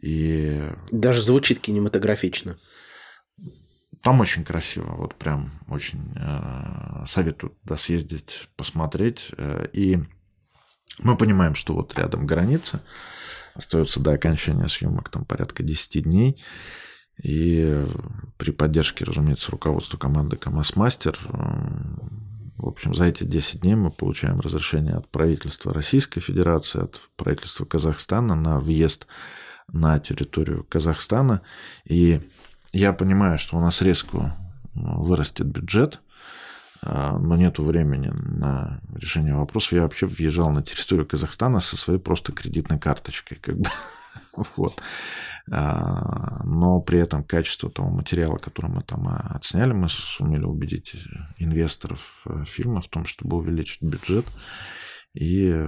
[0.00, 0.70] И...
[0.90, 2.58] Даже звучит кинематографично.
[4.02, 9.32] Там очень красиво, вот прям очень э, советую туда съездить, посмотреть.
[9.36, 9.98] Э, и
[11.00, 12.82] мы понимаем, что вот рядом граница,
[13.54, 16.40] остается до окончания съемок там порядка 10 дней.
[17.22, 17.86] И
[18.36, 21.18] при поддержке, разумеется, руководства команды КамАЗ Мастер,
[22.58, 27.64] в общем, за эти 10 дней мы получаем разрешение от правительства Российской Федерации, от правительства
[27.64, 29.06] Казахстана на въезд
[29.72, 31.42] на территорию Казахстана.
[31.84, 32.20] И
[32.72, 34.36] я понимаю, что у нас резко
[34.74, 36.00] вырастет бюджет,
[36.82, 39.72] а, но нету времени на решение вопросов.
[39.72, 43.38] Я вообще въезжал на территорию Казахстана со своей просто кредитной карточкой.
[43.38, 43.68] Как бы.
[44.56, 44.80] вот.
[45.50, 50.96] А, но при этом качество того материала, который мы там а, отсняли, мы сумели убедить
[51.38, 54.26] инвесторов э, фильма в том, чтобы увеличить бюджет.
[55.14, 55.66] И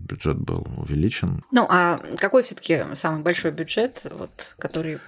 [0.00, 1.44] бюджет был увеличен.
[1.52, 4.98] Ну, а какой все-таки самый большой бюджет, вот, который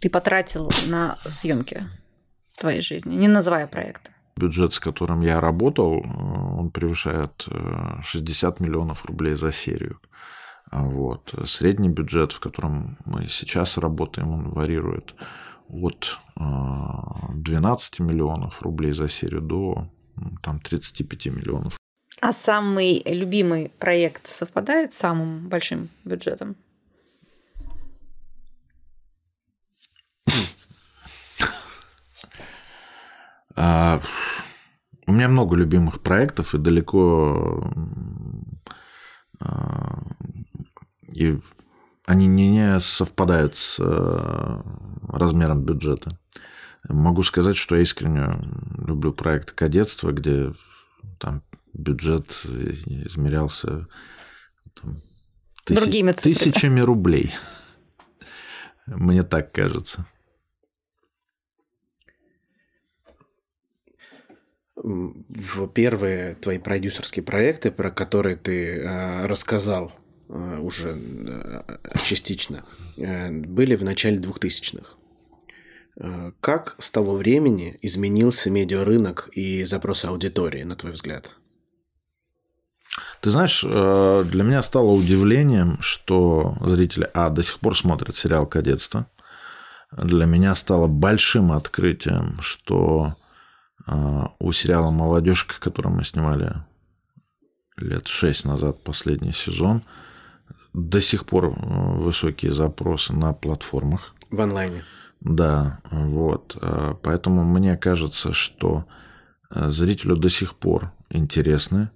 [0.00, 1.84] ты потратил на съемки
[2.58, 4.10] твоей жизни, не называя проекта?
[4.36, 7.46] Бюджет, с которым я работал, э, он превышает
[8.02, 10.00] 60 э, миллионов рублей за серию.
[10.70, 11.34] А вот.
[11.46, 15.14] Средний бюджет, в котором мы сейчас работаем, он варьирует
[15.68, 19.88] от 12 а, миллионов рублей за серию до
[20.42, 21.76] там, 35 миллионов.
[22.20, 26.56] А самый любимый проект совпадает с самым большим бюджетом?
[33.54, 34.00] А,
[35.06, 37.72] у меня много любимых проектов, и далеко
[41.18, 41.40] и
[42.06, 43.78] они не совпадают с
[45.08, 46.10] размером бюджета.
[46.88, 48.40] Могу сказать, что я искренне
[48.78, 50.54] люблю проект кадетства, где
[51.18, 51.42] там
[51.74, 53.88] бюджет измерялся
[54.80, 55.02] там,
[55.64, 56.34] тысяч, Другими цифрами.
[56.34, 57.34] тысячами рублей.
[58.86, 60.06] Мне так кажется.
[64.76, 71.62] В первые твои продюсерские проекты, про которые ты э, рассказал э, уже э,
[72.04, 72.64] частично,
[72.96, 74.98] э, были в начале 2000-х.
[76.00, 81.34] Э, как с того времени изменился медиарынок и запросы аудитории, на твой взгляд?
[83.20, 88.46] Ты знаешь, э, для меня стало удивлением, что зрители, а, до сих пор смотрят сериал
[88.46, 89.06] «Кадетство».
[89.90, 93.14] Для меня стало большим открытием, что
[93.86, 96.52] э, у сериала «Молодежка», который мы снимали
[97.76, 99.82] лет шесть назад, последний сезон,
[100.78, 104.14] до сих пор высокие запросы на платформах.
[104.30, 104.84] В онлайне.
[105.20, 106.56] Да, вот.
[106.60, 108.84] Э, поэтому мне кажется, что
[109.50, 111.90] э, зрителю до сих пор интересны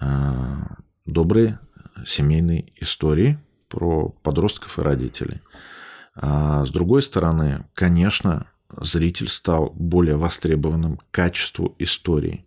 [0.00, 0.06] э,
[1.06, 1.60] добрые
[2.04, 5.40] семейные истории про подростков и родителей.
[6.14, 8.46] А с другой стороны, конечно,
[8.76, 12.44] зритель стал более востребованным к качеству истории.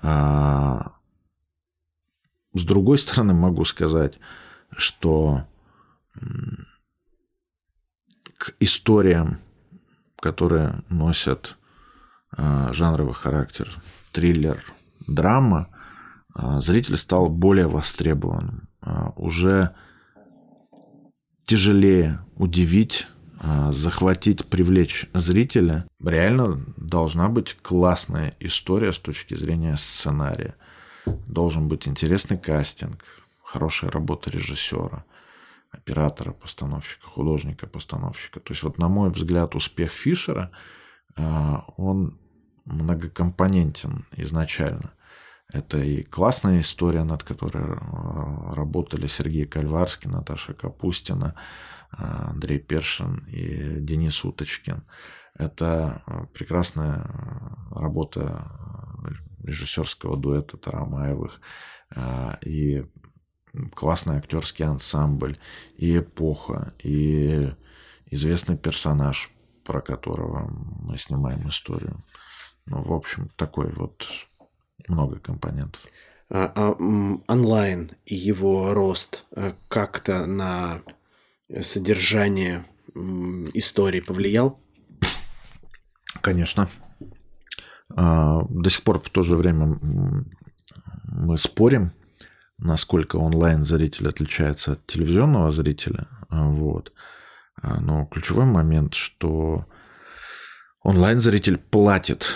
[0.00, 0.92] А
[2.54, 4.18] с другой стороны, могу сказать,
[4.76, 5.44] что
[8.38, 9.40] к историям,
[10.20, 11.56] которые носят
[12.30, 13.70] а, жанровый характер,
[14.12, 14.62] триллер,
[15.06, 15.68] драма,
[16.34, 18.68] а, зритель стал более востребованным.
[18.80, 19.74] А, уже
[21.44, 23.06] тяжелее удивить,
[23.70, 25.86] захватить, привлечь зрителя.
[26.04, 30.56] Реально должна быть классная история с точки зрения сценария.
[31.06, 33.04] Должен быть интересный кастинг,
[33.48, 35.04] хорошая работа режиссера–
[35.70, 38.40] оператора, постановщика, художника, постановщика.
[38.40, 40.50] То есть вот на мой взгляд успех Фишера,
[41.16, 42.18] а, он
[42.64, 44.92] многокомпонентен изначально.
[45.52, 51.34] Это и классная история, над которой а, работали Сергей Кальварский, Наташа Капустина,
[51.90, 54.84] а, Андрей Першин и Денис Уточкин.
[55.34, 56.02] Это
[56.34, 57.06] прекрасная
[57.70, 58.50] работа
[59.44, 61.40] режиссерского дуэта Тарамаевых
[62.44, 62.84] и
[63.74, 65.38] классный актерский ансамбль,
[65.76, 67.52] и эпоха, и
[68.10, 69.30] известный персонаж,
[69.64, 70.48] про которого
[70.80, 72.02] мы снимаем историю.
[72.66, 74.06] Ну, в общем, такой вот
[74.86, 75.80] много компонентов.
[76.30, 76.70] А, а
[77.28, 80.82] онлайн и его рост э, как-то на
[81.60, 82.64] содержание
[83.54, 84.60] истории повлиял?
[86.20, 86.68] Конечно.
[87.94, 89.78] А, до сих пор в то же время
[91.04, 91.92] мы спорим
[92.58, 96.06] насколько онлайн-зритель отличается от телевизионного зрителя.
[96.28, 96.92] А, вот.
[97.62, 99.66] А, но ключевой момент, что
[100.82, 102.28] онлайн-зритель платит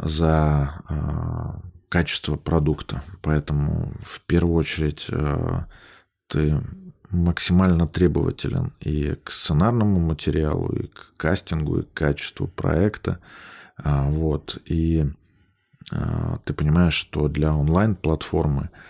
[0.00, 3.02] за а, качество продукта.
[3.22, 5.08] Поэтому в первую очередь
[6.28, 6.62] ты
[7.10, 13.18] максимально требователен и к сценарному материалу, и к кастингу, и к качеству проекта.
[13.82, 14.58] Вот.
[14.64, 15.10] И
[16.44, 18.89] ты понимаешь, что для онлайн-платформы а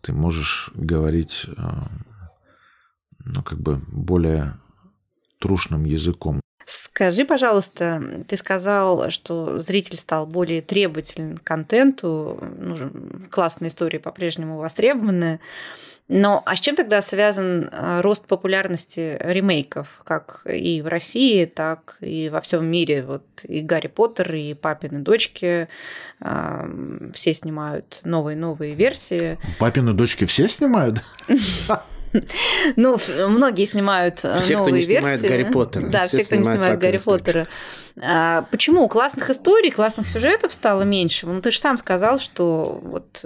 [0.00, 1.88] ты можешь говорить а,
[3.24, 4.58] ну, как бы более
[5.38, 6.40] трушным языком.
[6.66, 12.90] Скажи, пожалуйста, ты сказал, что зритель стал более требователен к контенту, ну,
[13.30, 15.40] классные истории по-прежнему востребованы.
[16.12, 21.98] Но а с чем тогда связан э, рост популярности ремейков, как и в России, так
[22.00, 23.04] и во всем мире?
[23.04, 25.68] Вот и Гарри Поттер, и папины дочки
[27.14, 29.38] все снимают новые-новые версии.
[29.58, 30.98] Папины дочки все снимают?
[32.76, 32.96] Ну,
[33.28, 35.18] многие снимают э, все, новые кто не версии.
[35.18, 35.88] снимает Гарри Поттера.
[35.88, 37.46] Да, все, все кто не снимает Гарри Поттера.
[38.02, 41.26] А, почему классных историй, классных сюжетов стало меньше?
[41.26, 43.24] Ну, ты же сам сказал, что вот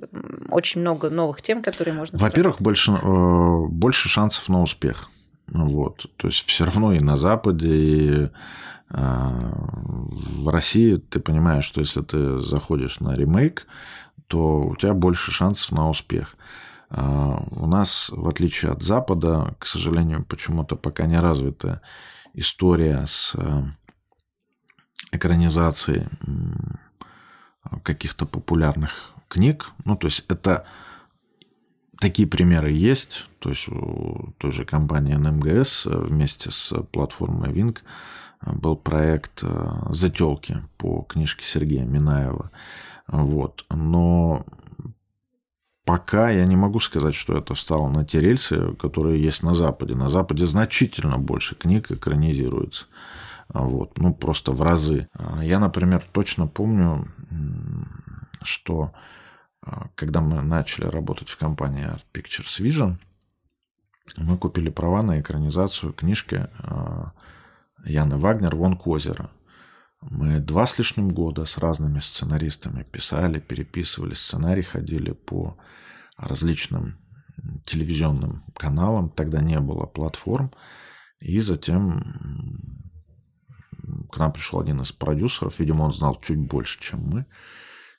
[0.50, 2.18] очень много новых тем, которые можно.
[2.18, 5.10] Во-первых, больше, э, больше шансов на успех.
[5.46, 6.06] Вот.
[6.16, 8.28] То есть все равно и на Западе, и э,
[8.90, 13.66] в России ты понимаешь, что если ты заходишь на ремейк,
[14.26, 16.36] то у тебя больше шансов на успех.
[16.96, 21.80] А, у нас, в отличие от Запада, к сожалению, почему-то пока не развита
[22.34, 23.62] история с э,
[25.10, 26.06] экранизацией
[27.82, 29.72] каких-то популярных книг.
[29.84, 30.66] Ну, то есть это
[31.98, 33.26] такие примеры есть.
[33.40, 37.76] То есть у той же компании НМГС вместе с платформой Wing
[38.42, 39.42] был проект
[39.90, 42.52] «Зателки» по книжке Сергея Минаева.
[43.08, 43.64] Вот.
[43.70, 44.44] Но
[45.84, 49.94] пока я не могу сказать, что это встало на те рельсы, которые есть на Западе.
[49.94, 52.86] На Западе значительно больше книг экранизируется.
[53.48, 53.98] Вот.
[53.98, 55.08] Ну, просто в разы.
[55.42, 57.06] Я, например, точно помню,
[58.42, 58.92] что
[59.94, 62.96] когда мы начали работать в компании Art Pictures Vision,
[64.16, 66.46] мы купили права на экранизацию книжки
[67.84, 69.30] Яны Вагнер «Вон к озера».
[70.10, 75.56] Мы два с лишним года с разными сценаристами писали, переписывали сценарий, ходили по
[76.16, 76.98] различным
[77.64, 79.08] телевизионным каналам.
[79.10, 80.52] Тогда не было платформ.
[81.20, 82.60] И затем
[84.12, 87.26] к нам пришел один из продюсеров, видимо, он знал чуть больше, чем мы,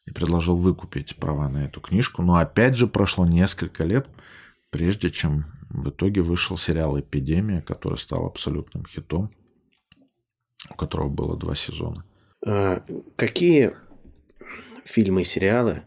[0.05, 2.21] и предложил выкупить права на эту книжку.
[2.21, 4.07] Но опять же прошло несколько лет,
[4.69, 9.31] прежде чем в итоге вышел сериал «Эпидемия», который стал абсолютным хитом
[10.69, 12.05] у которого было два сезона.
[12.45, 12.83] А,
[13.15, 13.75] какие
[14.83, 15.83] фильмы и сериалы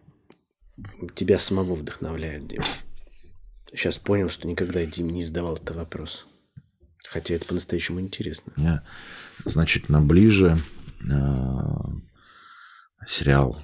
[1.15, 2.63] тебя самого вдохновляют, Дим?
[3.71, 6.27] Сейчас понял, что никогда Дим не задавал этот вопрос.
[7.09, 8.53] Хотя это по-настоящему интересно.
[8.57, 8.83] Мне
[9.45, 10.59] значительно ближе
[11.01, 11.09] э,
[13.07, 13.63] сериал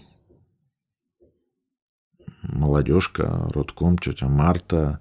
[2.43, 5.01] «Молодежка», «Родком», «Тетя Марта»,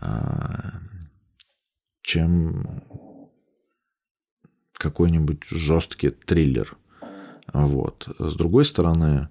[0.00, 0.70] э,
[2.02, 2.84] чем
[4.78, 6.76] какой-нибудь жесткий триллер.
[7.52, 8.08] Вот.
[8.18, 9.28] С другой стороны,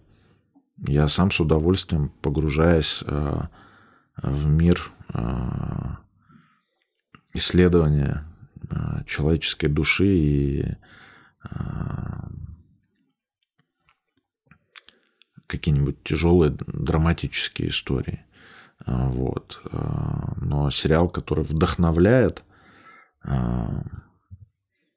[0.78, 3.42] я сам с удовольствием погружаясь э,
[4.18, 5.22] в мир э,
[7.34, 8.26] исследования
[8.70, 10.66] э, человеческой души и
[15.46, 18.26] какие-нибудь тяжелые драматические истории.
[18.88, 19.62] Вот.
[20.42, 22.44] Но сериал, который вдохновляет,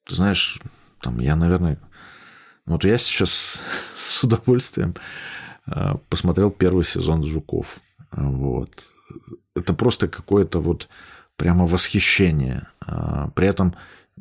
[0.09, 0.61] ты знаешь,
[1.00, 1.78] там я, наверное,
[2.66, 3.61] вот я сейчас
[3.98, 4.94] с удовольствием
[5.66, 7.80] а, посмотрел первый сезон «Жуков».
[8.11, 8.70] Вот.
[9.54, 10.88] Это просто какое-то вот
[11.36, 12.68] прямо восхищение.
[12.80, 13.74] А, при этом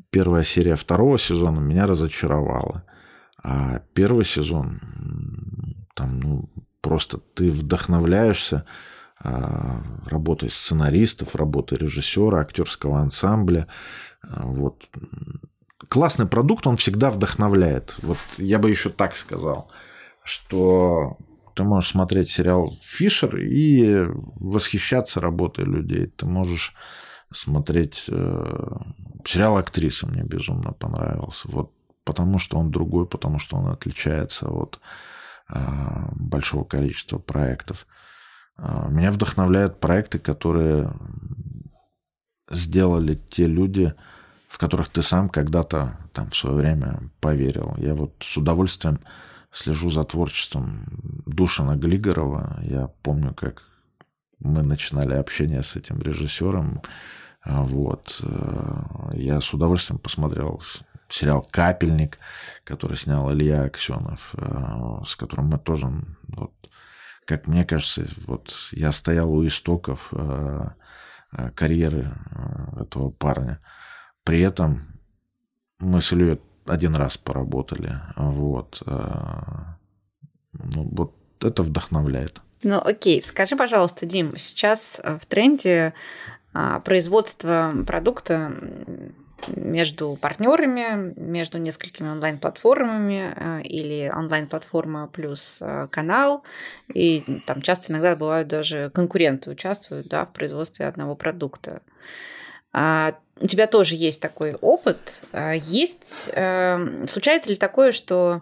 [0.09, 2.83] первая серия второго сезона меня разочаровала.
[3.41, 4.81] А первый сезон,
[5.93, 6.49] там, ну,
[6.81, 8.65] просто ты вдохновляешься
[9.19, 13.67] а, работой сценаристов, работой режиссера, актерского ансамбля.
[14.23, 14.89] Вот
[15.89, 17.95] классный продукт, он всегда вдохновляет.
[18.01, 19.69] Вот я бы еще так сказал,
[20.23, 21.17] что
[21.55, 24.05] ты можешь смотреть сериал «Фишер» и
[24.39, 26.07] восхищаться работой людей.
[26.07, 26.75] Ты можешь
[27.33, 28.67] смотреть э,
[29.25, 31.47] сериал «Актриса» мне безумно понравился.
[31.49, 31.71] Вот
[32.03, 34.79] потому что он другой, потому что он отличается от
[35.49, 35.59] э,
[36.15, 37.85] большого количества проектов.
[38.57, 40.93] Э, меня вдохновляют проекты, которые
[42.49, 43.93] сделали те люди,
[44.47, 47.75] в которых ты сам когда-то там в свое время поверил.
[47.77, 48.99] Я вот с удовольствием
[49.51, 50.85] слежу за творчеством
[51.25, 52.59] Душана Глигорова.
[52.61, 53.63] Я помню, как
[54.39, 56.81] мы начинали общение с этим режиссером.
[57.43, 58.19] А, вот.
[58.23, 58.83] Э,
[59.13, 60.61] я с удовольствием посмотрел
[61.09, 62.19] сериал «Капельник»,
[62.63, 65.89] который снял Илья Аксенов, э, с которым мы тоже,
[66.27, 66.53] вот,
[67.25, 70.69] как мне кажется, вот я стоял у истоков э,
[71.55, 72.13] карьеры
[72.79, 73.59] этого парня.
[74.27, 74.81] При этом
[75.79, 77.93] мы с Ильей один раз поработали.
[78.17, 78.83] Вот.
[78.85, 79.39] Э,
[80.51, 82.41] ну, вот это вдохновляет.
[82.61, 83.21] Ну, окей.
[83.21, 85.93] Скажи, пожалуйста, Дим, сейчас в тренде
[86.53, 88.51] а, производство продукта
[89.55, 96.43] между партнерами, между несколькими онлайн-платформами э, или онлайн-платформа плюс э, канал.
[96.93, 101.81] И там часто иногда бывают даже конкуренты участвуют да, в производстве одного продукта.
[102.73, 105.21] А, у тебя тоже есть такой опыт.
[105.31, 108.41] А, есть, эм, случается ли такое, что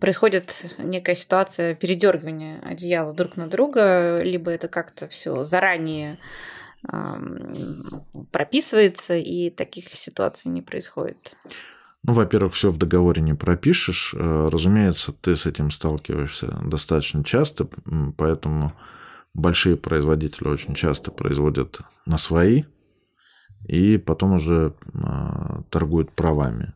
[0.00, 6.18] происходит некая ситуация передергивания одеяла друг на друга, либо это как-то все заранее
[8.30, 11.34] прописывается, и таких ситуаций не происходит?
[12.02, 14.14] Ну, во-первых, все в договоре не пропишешь.
[14.14, 17.66] Э, разумеется, ты с этим сталкиваешься достаточно часто,
[18.18, 18.72] поэтому
[19.32, 22.64] большие производители очень часто производят на свои
[23.66, 26.74] и потом уже а, торгуют правами.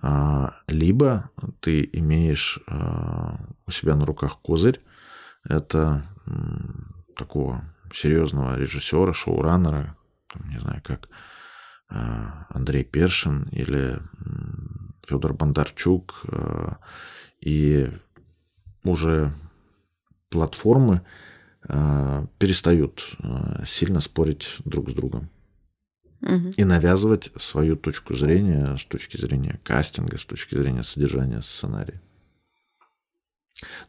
[0.00, 4.80] А, либо ты имеешь а, у себя на руках козырь,
[5.44, 6.04] это
[7.16, 9.96] такого серьезного режиссера, шоураннера,
[10.26, 11.08] там, не знаю, как
[11.88, 14.00] Андрей Першин или
[15.06, 16.24] Федор Бондарчук,
[17.40, 17.92] и
[18.82, 19.32] уже
[20.30, 21.02] платформы
[21.62, 23.16] перестают
[23.64, 25.30] сильно спорить друг с другом
[26.20, 26.50] угу.
[26.56, 32.00] и навязывать свою точку зрения с точки зрения кастинга, с точки зрения содержания сценария.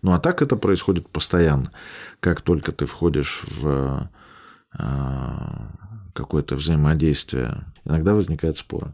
[0.02, 1.72] Ну а так это происходит постоянно.
[2.20, 4.10] Как только ты входишь в
[4.72, 5.72] а,
[6.14, 8.94] какое-то взаимодействие, иногда возникают споры.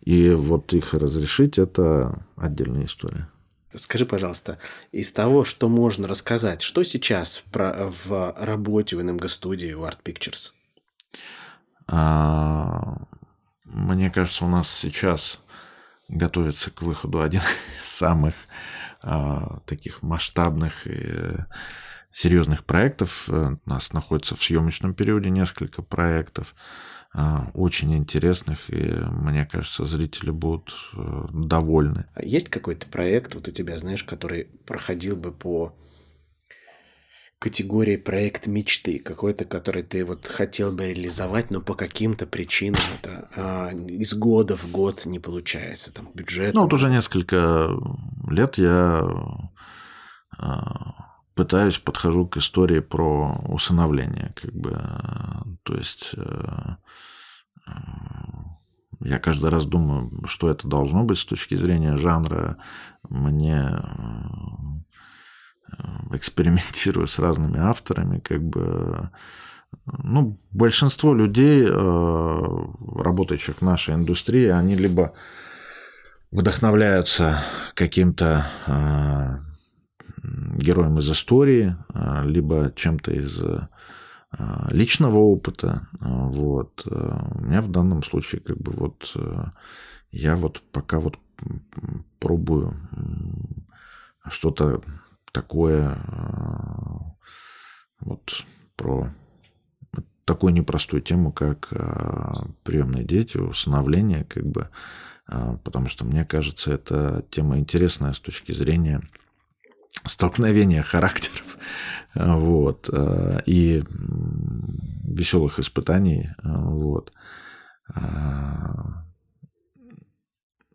[0.00, 3.28] И вот их разрешить– это отдельная история.
[3.74, 4.58] Скажи, пожалуйста,
[4.90, 10.52] из того, что можно рассказать, что сейчас в, в работе в НМГ-студии у Art Pictures?
[11.92, 12.98] А,
[13.64, 15.40] мне кажется, у нас сейчас
[16.08, 17.42] готовится к выходу один
[17.80, 18.34] из самых
[19.02, 21.36] а, таких масштабных и
[22.12, 23.28] серьезных проектов.
[23.28, 26.54] У нас находится в съемочном периоде несколько проектов
[27.12, 32.06] а, очень интересных, и мне кажется, зрители будут э, довольны.
[32.22, 35.74] Есть какой-то проект вот у тебя, знаешь, который проходил бы по
[37.40, 43.28] категории проект мечты, какой-то, который ты вот хотел бы реализовать, но по каким-то причинам это
[43.34, 46.54] а, из года в год не получается, там бюджет.
[46.54, 47.70] Ну вот уже несколько
[48.28, 49.02] лет я
[50.36, 50.94] а,
[51.34, 54.78] пытаюсь подхожу к истории про усыновление, как бы,
[55.62, 56.76] то есть э,
[57.66, 57.70] э,
[59.00, 62.58] я каждый раз думаю, что это должно быть с точки зрения жанра.
[63.08, 64.89] Мне Э,
[66.12, 69.10] экспериментирую с разными авторами, как бы
[69.86, 72.64] ну, большинство людей, э,
[72.96, 75.14] работающих в нашей индустрии, они либо
[76.30, 77.42] вдохновляются
[77.74, 79.38] каким-то э,
[80.58, 81.76] героем из истории,
[82.24, 83.42] либо чем-то из
[84.70, 85.88] личного опыта.
[85.98, 86.86] Вот.
[86.86, 89.16] У меня в данном случае как бы вот
[90.12, 91.16] я вот пока вот
[92.18, 92.76] пробую
[94.28, 94.82] что-то
[95.32, 96.96] такое э,
[98.00, 98.44] вот
[98.76, 99.12] про
[100.24, 104.68] такую непростую тему, как э, приемные дети, усыновление, как бы,
[105.28, 109.02] э, потому что мне кажется, это тема интересная с точки зрения
[110.04, 111.58] столкновения характеров,
[112.14, 112.88] вот,
[113.44, 113.82] и
[115.04, 117.12] веселых испытаний, вот.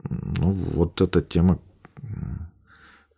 [0.10, 1.60] Ну, вот эта тема,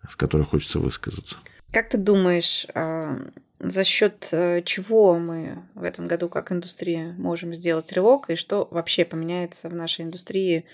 [0.07, 1.37] в которой хочется высказаться.
[1.71, 3.19] Как ты думаешь, а,
[3.59, 8.67] за счет э, чего мы в этом году как индустрия можем сделать рывок и что
[8.71, 10.65] вообще поменяется в нашей индустрии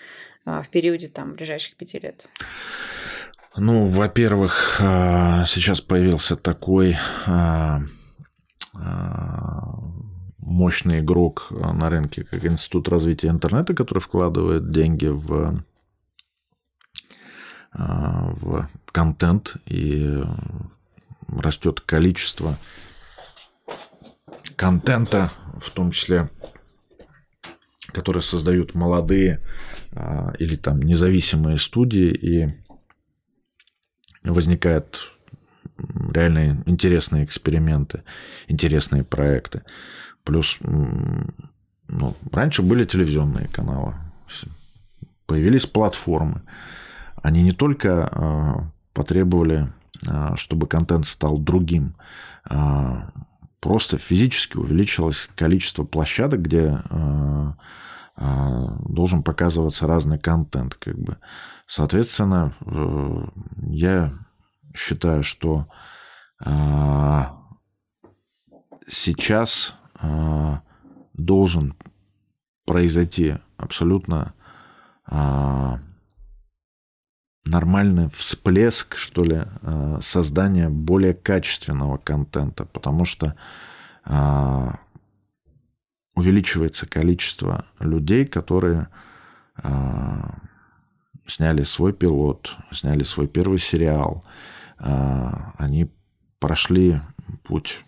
[0.46, 2.28] а, в периоде там ближайших пяти лет?
[3.56, 6.98] Ну, во-первых, а, сейчас появился такой
[10.40, 15.64] мощный игрок на рынке, как Институт развития интернета, который вкладывает деньги в
[17.74, 20.24] в контент и
[21.28, 22.58] растет количество
[24.56, 26.30] контента, в том числе,
[27.88, 29.42] которые создают молодые
[29.92, 32.50] а, или там независимые студии, и
[34.24, 35.12] возникают
[36.12, 38.04] реально интересные эксперименты,
[38.48, 39.64] интересные проекты.
[40.24, 43.96] Плюс, ну, раньше были телевизионные каналы,
[45.26, 46.44] появились платформы
[47.24, 49.74] они не только а, потребовали,
[50.08, 51.96] а, чтобы контент стал другим,
[52.48, 53.10] а,
[53.62, 56.78] просто физически увеличилось количество площадок, где
[58.16, 60.76] должен показываться разный контент.
[60.76, 61.18] Как бы.
[61.66, 63.26] Соответственно, э,
[63.70, 64.14] я
[64.76, 65.68] считаю, что
[68.88, 69.74] сейчас
[71.14, 71.76] должен
[72.66, 74.34] произойти абсолютно
[77.46, 83.36] нормальный всплеск, что ли, э, создания более качественного контента, потому что
[84.06, 84.72] э,
[86.16, 88.88] увеличивается количество людей, которые
[89.62, 89.70] э,
[91.28, 94.26] сняли свой пилот, сняли свой первый сериал,
[94.78, 95.90] они
[96.40, 97.00] прошли
[97.44, 97.86] путь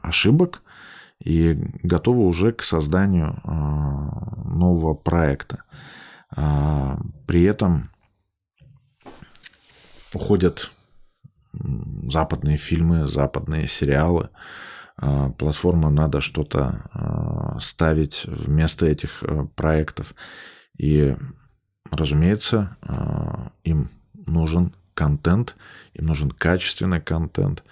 [0.00, 0.62] ошибок
[1.22, 5.64] и готовы уже к созданию нового проекта.
[6.30, 7.90] При этом
[10.14, 10.70] уходят
[12.08, 14.30] западные фильмы, западные сериалы.
[14.96, 20.14] А, платформам надо что-то а, ставить вместо этих а, проектов.
[20.76, 21.16] И,
[21.90, 22.76] разумеется,
[23.62, 25.56] им нужен контент,
[25.92, 27.62] им нужен качественный контент.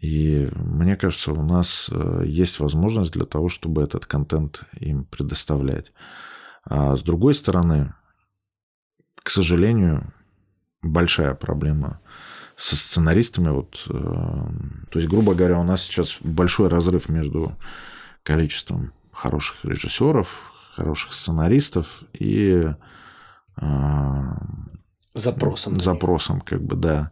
[0.00, 1.90] И мне кажется, у нас
[2.22, 5.92] есть возможность для того, чтобы этот контент им предоставлять.
[6.62, 7.94] А с другой стороны,
[9.20, 10.12] к сожалению,
[10.84, 12.00] большая проблема
[12.56, 13.48] со сценаристами.
[13.48, 13.92] Вот, э,
[14.90, 17.56] то есть, грубо говоря, у нас сейчас большой разрыв между
[18.22, 22.72] количеством хороших режиссеров, хороших сценаристов и
[23.56, 24.22] э,
[25.14, 25.80] запросом.
[25.80, 27.10] Запросом, как бы, да.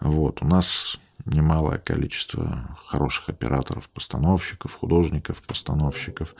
[0.00, 0.42] Вот.
[0.42, 6.34] У нас немалое количество хороших операторов, постановщиков, художников, постановщиков,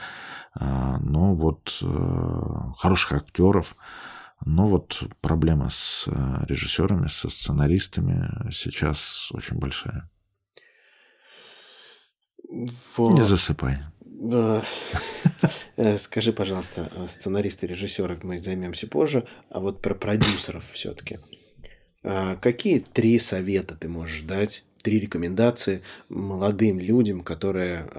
[0.54, 3.76] а, но вот э, хороших актеров.
[4.44, 10.10] Но вот проблема с э, режиссерами, со сценаристами сейчас очень большая.
[12.96, 13.12] Вот.
[13.12, 13.78] Не засыпай.
[15.76, 21.18] Э, скажи, пожалуйста, сценаристы, режиссеры мы займемся позже, а вот про продюсеров все-таки.
[22.02, 27.90] Какие три совета ты можешь дать, три рекомендации молодым людям, которые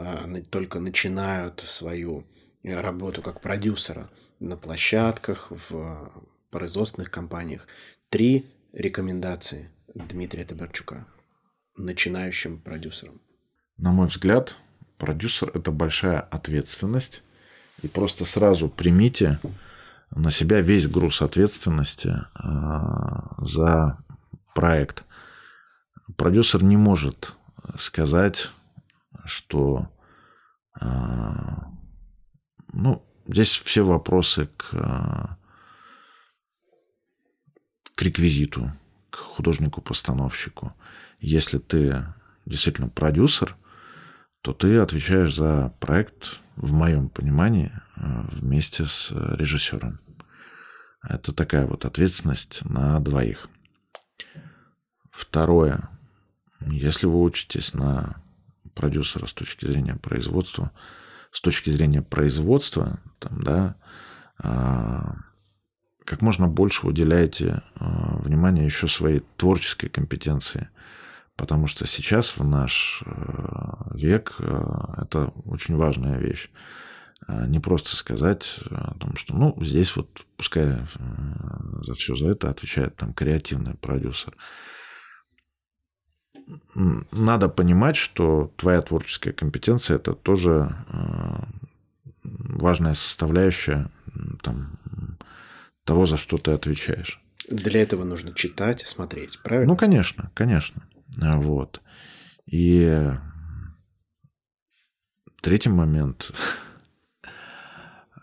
[0.50, 2.24] только начинают свою
[2.64, 6.12] работу как продюсера на площадках, в
[6.52, 7.68] производственных компаниях?
[8.10, 11.08] Три рекомендации Дмитрия Табарчука
[11.78, 13.22] начинающим продюсерам.
[13.78, 14.56] На мой взгляд,
[14.98, 17.24] продюсер– это большая ответственность.
[17.82, 19.40] И просто сразу примите
[20.12, 23.98] на себя весь груз ответственности а, за
[24.54, 25.04] проект.
[26.16, 27.34] Продюсер не может
[27.80, 28.52] сказать,
[29.26, 29.90] что
[30.80, 31.72] а,
[32.72, 35.38] ну, здесь все вопросы к,
[38.02, 38.72] к реквизиту,
[39.12, 40.74] к художнику-постановщику.
[41.20, 42.04] Если ты
[42.48, 43.56] действительно продюсер,
[44.42, 50.00] то ты отвечаешь за проект, в моем понимании, э, вместе с режиссером.
[51.08, 53.48] Это такая вот ответственность на двоих.
[55.12, 55.88] Второе.
[56.60, 58.16] Если вы учитесь на
[58.74, 60.72] продюсера с точки зрения производства,
[61.32, 63.76] с точки зрения производства, там, да,
[64.40, 65.18] а,
[66.12, 70.70] как можно больше уделяйте а, внимания еще своей творческой компетенции–
[71.42, 73.12] Потому что сейчас в наш э,
[73.96, 74.64] век э,
[74.98, 76.52] это очень важная вещь.
[77.28, 80.08] Э, не просто сказать о том, что ну, здесь вот
[80.38, 80.78] пускай
[81.82, 84.38] за все за это отвечает там креативный продюсер.
[86.76, 90.76] Надо понимать, что твоя творческая компетенция это тоже
[92.24, 93.90] важная составляющая
[94.44, 94.78] там,
[95.92, 97.22] того, за что ты отвечаешь.
[97.50, 99.74] Для этого нужно читать, смотреть, правильно?
[99.74, 100.84] Ну, конечно, конечно.
[101.18, 101.82] Вот.
[102.46, 103.12] И
[105.42, 106.32] третий момент.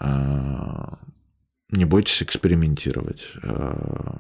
[0.01, 0.97] А,
[1.71, 3.27] не бойтесь экспериментировать.
[3.43, 4.17] А,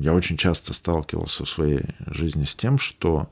[0.00, 3.30] я очень часто сталкивался в своей жизни с тем, что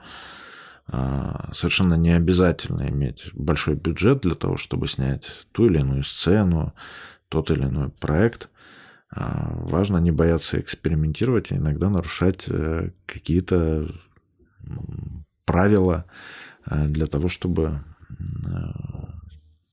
[0.87, 6.75] а, совершенно не обязательно иметь большой бюджет для того, чтобы снять ту или иную сцену,
[7.29, 8.51] тот или иной проект.
[9.11, 13.89] А, важно не бояться экспериментировать и иногда нарушать э, какие-то
[15.45, 16.07] правила
[16.67, 18.55] э, для того, чтобы э,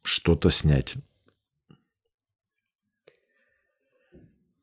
[0.03, 0.95] что-то снять.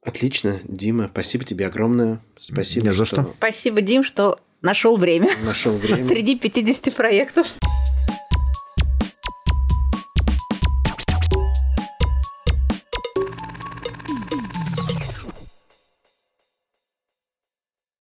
[0.02, 2.22] Отлично, Дима, спасибо тебе огромное.
[2.38, 3.34] Спасибо, Не за что.
[3.36, 5.30] Спасибо, Дим, что нашел время.
[5.44, 6.04] Нашел время.
[6.04, 7.54] Среди 50 проектов.